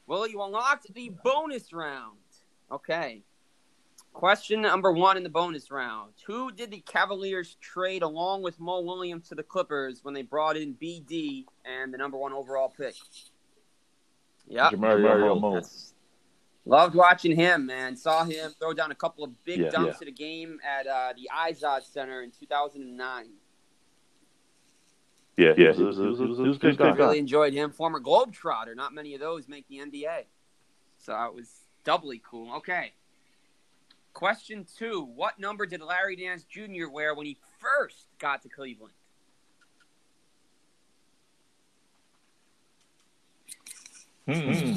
Well, 0.05 0.27
you 0.27 0.41
unlocked 0.41 0.93
the 0.93 1.09
bonus 1.23 1.73
round. 1.73 2.17
Okay. 2.71 3.23
Question 4.13 4.61
number 4.61 4.91
one 4.91 5.17
in 5.17 5.23
the 5.23 5.29
bonus 5.29 5.71
round: 5.71 6.13
Who 6.27 6.51
did 6.51 6.69
the 6.69 6.81
Cavaliers 6.81 7.57
trade 7.59 8.03
along 8.03 8.43
with 8.43 8.59
Mo 8.59 8.81
Williams 8.81 9.29
to 9.29 9.35
the 9.35 9.43
Clippers 9.43 10.03
when 10.03 10.13
they 10.13 10.21
brought 10.21 10.57
in 10.57 10.75
BD 10.75 11.45
and 11.65 11.91
the 11.91 11.97
number 11.97 12.17
one 12.17 12.33
overall 12.33 12.69
pick? 12.69 12.95
Yeah, 14.49 14.71
Mario 14.75 15.35
Mo. 15.35 15.61
Loved 16.65 16.95
watching 16.95 17.35
him, 17.35 17.65
man. 17.65 17.95
Saw 17.95 18.25
him 18.25 18.51
throw 18.59 18.73
down 18.73 18.91
a 18.91 18.95
couple 18.95 19.23
of 19.23 19.43
big 19.43 19.59
yeah, 19.59 19.69
dunks 19.69 19.85
yeah. 19.85 19.97
at 20.01 20.07
a 20.07 20.11
game 20.11 20.59
at 20.63 20.87
uh, 20.87 21.13
the 21.15 21.29
Izod 21.33 21.83
Center 21.83 22.21
in 22.21 22.31
2009. 22.31 23.29
Yeah, 25.37 25.53
yeah, 25.57 25.71
he 25.71 25.83
was, 25.83 25.97
he 25.97 26.03
was, 26.03 26.19
he 26.19 26.25
was, 26.25 26.37
he 26.37 26.43
was 26.43 26.57
a 26.57 26.59
good 26.59 26.77
guy. 26.77 26.89
Really 26.91 27.17
enjoyed 27.17 27.53
him. 27.53 27.71
Former 27.71 28.01
Globetrotter. 28.01 28.75
Not 28.75 28.93
many 28.93 29.13
of 29.13 29.21
those 29.21 29.47
make 29.47 29.67
the 29.69 29.77
NBA. 29.77 30.25
So 30.97 31.13
it 31.23 31.33
was 31.33 31.49
doubly 31.85 32.21
cool. 32.29 32.53
Okay. 32.57 32.91
Question 34.13 34.65
two 34.77 35.07
What 35.15 35.39
number 35.39 35.65
did 35.65 35.81
Larry 35.81 36.17
Nance 36.17 36.43
Jr. 36.43 36.89
wear 36.91 37.15
when 37.15 37.25
he 37.25 37.37
first 37.59 38.07
got 38.19 38.41
to 38.41 38.49
Cleveland? 38.49 38.93
Hmm. 44.33 44.73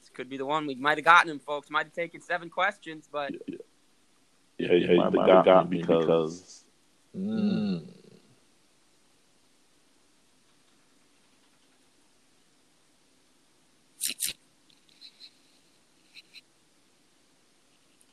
This 0.00 0.10
could 0.12 0.28
be 0.28 0.36
the 0.36 0.46
one 0.46 0.66
we 0.66 0.74
might 0.74 0.98
have 0.98 1.04
gotten 1.04 1.30
him, 1.30 1.38
folks. 1.38 1.70
Might 1.70 1.86
have 1.86 1.92
taken 1.92 2.20
seven 2.20 2.50
questions, 2.50 3.08
but. 3.10 3.32
Yeah, 3.46 3.56
yeah, 4.58 4.72
yeah 4.72 4.92
you 4.92 4.96
might 5.10 5.28
have 5.28 5.44
gotten 5.44 5.70
me 5.70 5.80
because, 5.80 6.04
because 6.04 6.64
Mm. 7.16 7.82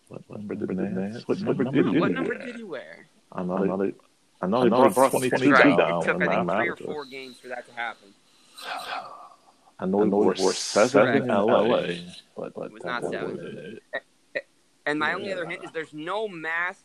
What 0.07 0.29
number 0.29 0.55
did 0.55 0.69
Nance? 0.69 1.27
What 1.27 1.39
number 1.39 1.63
did 1.63 1.87
he 1.87 1.99
What 1.99 2.11
number 2.11 2.37
did 2.37 2.55
he 2.57 2.63
wear? 2.63 3.07
I 3.31 3.43
know. 3.43 3.57
I 3.57 3.65
know 3.65 3.91
I 4.43 4.47
know 4.47 4.63
they 4.63 4.69
brought, 4.69 4.93
brought 4.93 5.11
22 5.11 5.51
right. 5.51 5.77
down. 5.77 6.01
It 6.01 6.05
took, 6.05 6.21
I 6.21 6.35
think, 6.35 6.51
three 6.51 6.69
or 6.69 6.75
four 6.75 7.05
games 7.05 7.37
for 7.39 7.47
that 7.47 7.65
to 7.67 7.73
happen. 7.73 8.09
I 9.79 9.85
know, 9.85 10.03
I 10.03 10.05
know 10.05 10.29
he 10.31 10.41
wore 10.41 10.53
seven 10.53 11.15
in 11.15 11.27
LA, 11.27 11.81
but, 12.37 12.53
but 12.53 12.65
it 12.65 12.71
was 12.71 12.83
not 12.83 13.03
seven. 13.03 13.79
And 14.85 14.99
my 14.99 15.13
only 15.13 15.31
other 15.31 15.45
hint 15.45 15.63
is 15.63 15.71
there's 15.71 15.93
no 15.93 16.27
math 16.27 16.81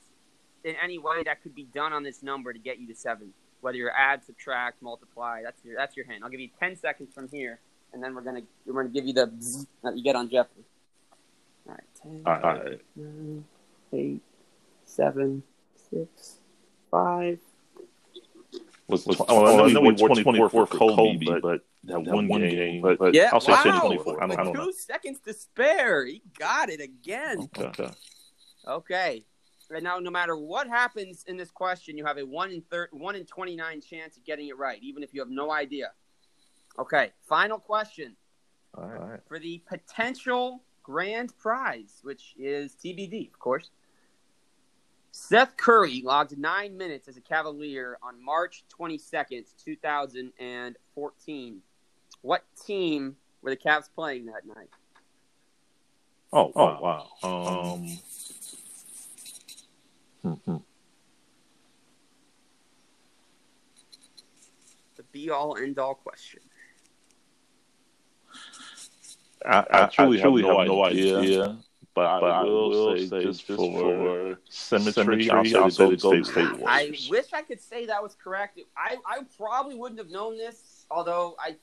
in 0.65 0.75
any 0.83 0.99
way 0.99 1.23
that 1.25 1.43
could 1.43 1.55
be 1.55 1.65
done 1.65 1.93
on 1.93 2.03
this 2.03 2.23
number 2.23 2.53
to 2.53 2.59
get 2.59 2.79
you 2.79 2.87
to 2.89 2.95
seven. 2.95 3.33
Whether 3.61 3.79
you're 3.79 3.93
add, 3.93 4.25
subtract, 4.25 4.83
multiply, 4.83 5.43
that's 5.43 5.65
your 5.65 5.77
that's 5.77 5.97
your 5.97 6.07
hint. 6.07 6.23
I'll 6.23 6.31
give 6.31 6.41
you 6.41 6.51
ten 6.61 6.77
seconds 6.77 7.13
from 7.15 7.29
here, 7.29 7.59
and 7.93 8.03
then 8.03 8.15
we're 8.15 8.21
gonna 8.21 8.43
we're 8.67 8.83
gonna 8.83 8.93
give 8.93 9.07
you 9.07 9.13
the 9.13 9.33
that 9.83 9.97
you 9.97 10.05
get 10.05 10.15
on 10.15 10.29
Jeopardy. 10.29 10.65
All 11.67 11.75
right, 11.75 11.85
ten, 12.01 12.23
all 12.27 12.33
right. 12.41 12.81
nine, 12.95 13.45
eight, 13.93 14.23
seven, 14.85 15.43
six, 15.91 16.37
five. 16.91 17.39
Was, 18.89 19.05
was, 19.05 19.21
oh, 19.29 19.47
I 19.47 19.57
know, 19.57 19.65
I 19.65 19.73
know 19.73 19.91
he 19.91 20.01
wore 20.01 20.09
24 20.09 20.49
for 20.49 20.67
Kobe, 20.67 21.19
but, 21.25 21.43
but 21.43 21.61
that, 21.85 22.05
that 22.05 22.15
one, 22.15 22.29
one 22.29 22.41
game. 22.41 22.51
game. 22.51 22.83
But, 22.83 22.99
but 22.99 23.15
yeah, 23.15 23.31
I'll 23.33 23.41
say 23.41 23.53
wow. 23.53 23.81
24. 23.81 24.23
I 24.23 24.27
don't, 24.27 24.39
I 24.39 24.45
don't 24.45 24.53
two 24.55 24.59
know. 24.61 24.71
seconds 24.71 25.19
to 25.27 25.33
spare. 25.33 26.07
He 26.07 26.23
got 26.39 26.69
it 26.69 26.81
again. 26.81 27.49
Okay. 27.59 27.91
Okay. 28.69 29.25
And 29.71 29.83
now, 29.83 29.99
no 29.99 30.11
matter 30.11 30.37
what 30.37 30.69
happens 30.69 31.25
in 31.27 31.37
this 31.37 31.51
question, 31.51 31.99
you 31.99 32.05
have 32.05 32.19
a 32.19 32.25
one 32.25 32.53
in 32.53 32.63
thir- 32.71 32.89
one 32.93 33.17
in 33.17 33.25
twenty 33.27 33.57
nine 33.57 33.81
chance 33.81 34.17
of 34.17 34.25
getting 34.25 34.49
it 34.49 34.57
right, 34.57 34.81
even 34.83 35.03
if 35.03 35.13
you 35.13 35.21
have 35.21 35.31
no 35.31 35.51
idea. 35.51 35.91
Okay, 36.79 37.11
final 37.29 37.59
question. 37.59 38.17
All 38.77 38.87
right. 38.87 39.21
For 39.27 39.39
the 39.41 39.63
potential 39.67 40.63
grand 40.83 41.37
prize, 41.39 42.01
which 42.03 42.35
is 42.39 42.77
TBD, 42.77 43.33
of 43.33 43.39
course. 43.41 43.71
Seth 45.19 45.57
Curry 45.57 46.03
logged 46.05 46.37
nine 46.39 46.77
minutes 46.77 47.09
as 47.09 47.17
a 47.17 47.23
Cavalier 47.23 47.97
on 48.03 48.23
March 48.23 48.65
22nd, 48.79 49.47
2014. 49.65 51.63
What 52.21 52.45
team 52.67 53.17
were 53.41 53.51
the 53.51 53.57
Cavs 53.57 53.89
playing 53.93 54.27
that 54.27 54.47
night? 54.47 54.69
Oh, 56.33 56.53
oh 56.55 56.81
wow. 56.81 57.09
Um, 57.23 57.99
Mm-hmm. 60.25 60.57
The 64.97 65.03
be 65.13 65.31
all 65.31 65.57
end 65.57 65.79
all 65.79 65.95
question. 65.95 66.41
I, 69.45 69.59
I, 69.59 69.65
I 69.85 69.87
truly, 69.87 70.19
I 70.19 70.23
truly 70.23 70.43
have, 70.43 70.51
no, 70.51 70.59
have 70.59 70.67
no 70.67 70.85
idea, 70.85 71.19
idea, 71.21 71.59
but, 71.97 72.21
but 72.21 72.31
I, 72.31 72.43
will, 72.45 72.69
will 72.69 72.97
say, 72.97 73.07
say 73.07 73.23
just, 73.25 73.47
just 73.47 73.59
for, 73.59 74.39
symmetry, 74.51 74.93
symmetry 74.93 75.31
I'll 75.31 75.71
say, 75.71 75.85
I'll 75.85 75.91
the 75.91 75.97
Golden 75.97 76.25
State 76.25 76.59
Warriors. 76.59 77.09
I 77.09 77.11
wish 77.11 77.33
I 77.33 77.41
could 77.41 77.61
say 77.61 77.87
that 77.87 78.03
was 78.03 78.15
correct. 78.23 78.61
I, 78.77 78.99
I 79.07 79.23
probably 79.39 79.77
wouldn't 79.77 79.99
have 79.99 80.11
known 80.11 80.37
this, 80.37 80.85
although 80.91 81.37
I 81.41 81.57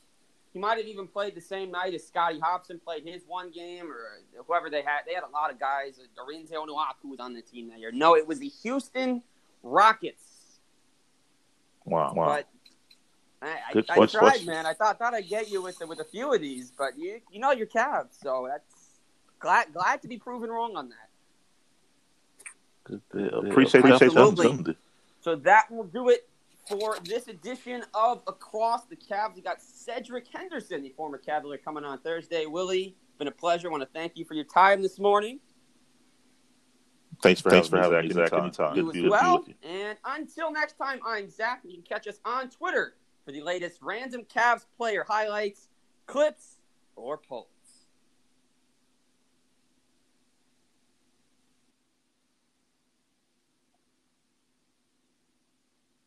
he 0.52 0.60
might 0.60 0.78
have 0.80 0.88
even 0.88 1.08
played 1.08 1.36
the 1.36 1.42
same 1.42 1.70
night 1.70 1.94
as 1.94 2.06
Scotty 2.06 2.40
Hopson 2.40 2.80
played 2.80 3.08
his 3.08 3.22
one 3.28 3.52
game, 3.52 3.92
or 3.92 4.22
whoever 4.48 4.72
they 4.72 4.82
had. 4.82 5.02
They 5.06 5.14
had 5.14 5.24
a 5.24 5.30
lot 5.30 5.52
of 5.52 5.60
guys. 5.60 6.00
Darinte 6.18 6.52
Onuaku 6.52 7.10
was 7.10 7.20
on 7.20 7.34
the 7.34 7.42
team 7.42 7.70
that 7.70 7.80
year. 7.80 7.92
No, 7.92 8.16
it 8.16 8.28
was 8.28 8.40
the 8.40 8.50
Houston 8.64 9.22
Rockets. 9.62 10.24
Wow, 11.86 12.14
wow. 12.16 12.26
But 12.26 12.48
I, 13.44 13.84
I, 13.90 14.02
I 14.02 14.06
tried, 14.08 14.46
man. 14.46 14.66
I 14.66 14.74
thought 14.74 14.98
thought 14.98 15.14
I'd 15.14 15.30
get 15.30 15.52
you 15.52 15.62
with 15.62 15.80
with 15.88 16.00
a 16.00 16.06
few 16.06 16.34
of 16.34 16.42
these, 16.42 16.72
but 16.72 16.98
you 16.98 17.20
you 17.32 17.40
know 17.40 17.52
your 17.52 17.68
Cavs, 17.68 18.20
so 18.20 18.48
that's 18.50 18.73
glad 19.44 19.74
glad 19.74 20.02
to 20.02 20.08
be 20.08 20.18
proven 20.18 20.50
wrong 20.50 20.76
on 20.76 20.90
that. 20.90 21.10
Good 22.86 23.02
deal. 23.14 23.40
Appreciate, 23.52 23.82
Appreciate 23.86 24.14
that. 24.14 24.76
So 25.22 25.36
that 25.36 25.70
will 25.70 25.84
do 25.84 26.10
it 26.10 26.28
for 26.68 26.98
this 27.04 27.28
edition 27.28 27.84
of 27.94 28.22
Across 28.28 28.86
the 28.86 28.96
Cavs. 28.96 29.36
We 29.36 29.42
got 29.42 29.62
Cedric 29.62 30.28
Henderson, 30.34 30.82
the 30.82 30.90
former 30.90 31.18
Cavalier, 31.18 31.58
coming 31.58 31.84
on 31.84 32.00
Thursday. 32.00 32.46
Willy, 32.46 32.96
been 33.20 33.28
a 33.28 33.32
pleasure. 33.32 33.68
I 33.68 33.72
want 33.72 33.84
to 33.84 33.90
thank 33.94 34.18
you 34.18 34.26
for 34.26 34.34
your 34.34 34.46
time 34.46 34.82
this 34.82 34.98
morning. 34.98 35.40
Thanks 37.22 37.40
for 37.40 37.52
Thanks 37.52 37.70
having, 37.70 37.84
for 37.90 37.96
having 37.96 38.10
me, 38.10 38.14
Zach. 38.14 38.34
Anytime. 38.34 38.76
You 38.76 38.92
Good 38.92 39.06
as 39.06 39.12
well. 39.12 39.46
And 39.62 39.98
until 40.04 40.52
next 40.52 40.78
time, 40.78 41.00
I'm 41.06 41.30
Zach. 41.30 41.62
You 41.64 41.74
can 41.74 41.84
catch 41.84 42.08
us 42.08 42.20
on 42.26 42.50
Twitter 42.50 42.96
for 43.26 43.32
the 43.32 43.42
latest 43.42 43.80
random 43.82 44.24
Cavs 44.24 44.66
player 44.78 45.06
highlights, 45.08 45.70
clips, 46.06 46.60
or 46.96 47.18
polls. 47.18 47.48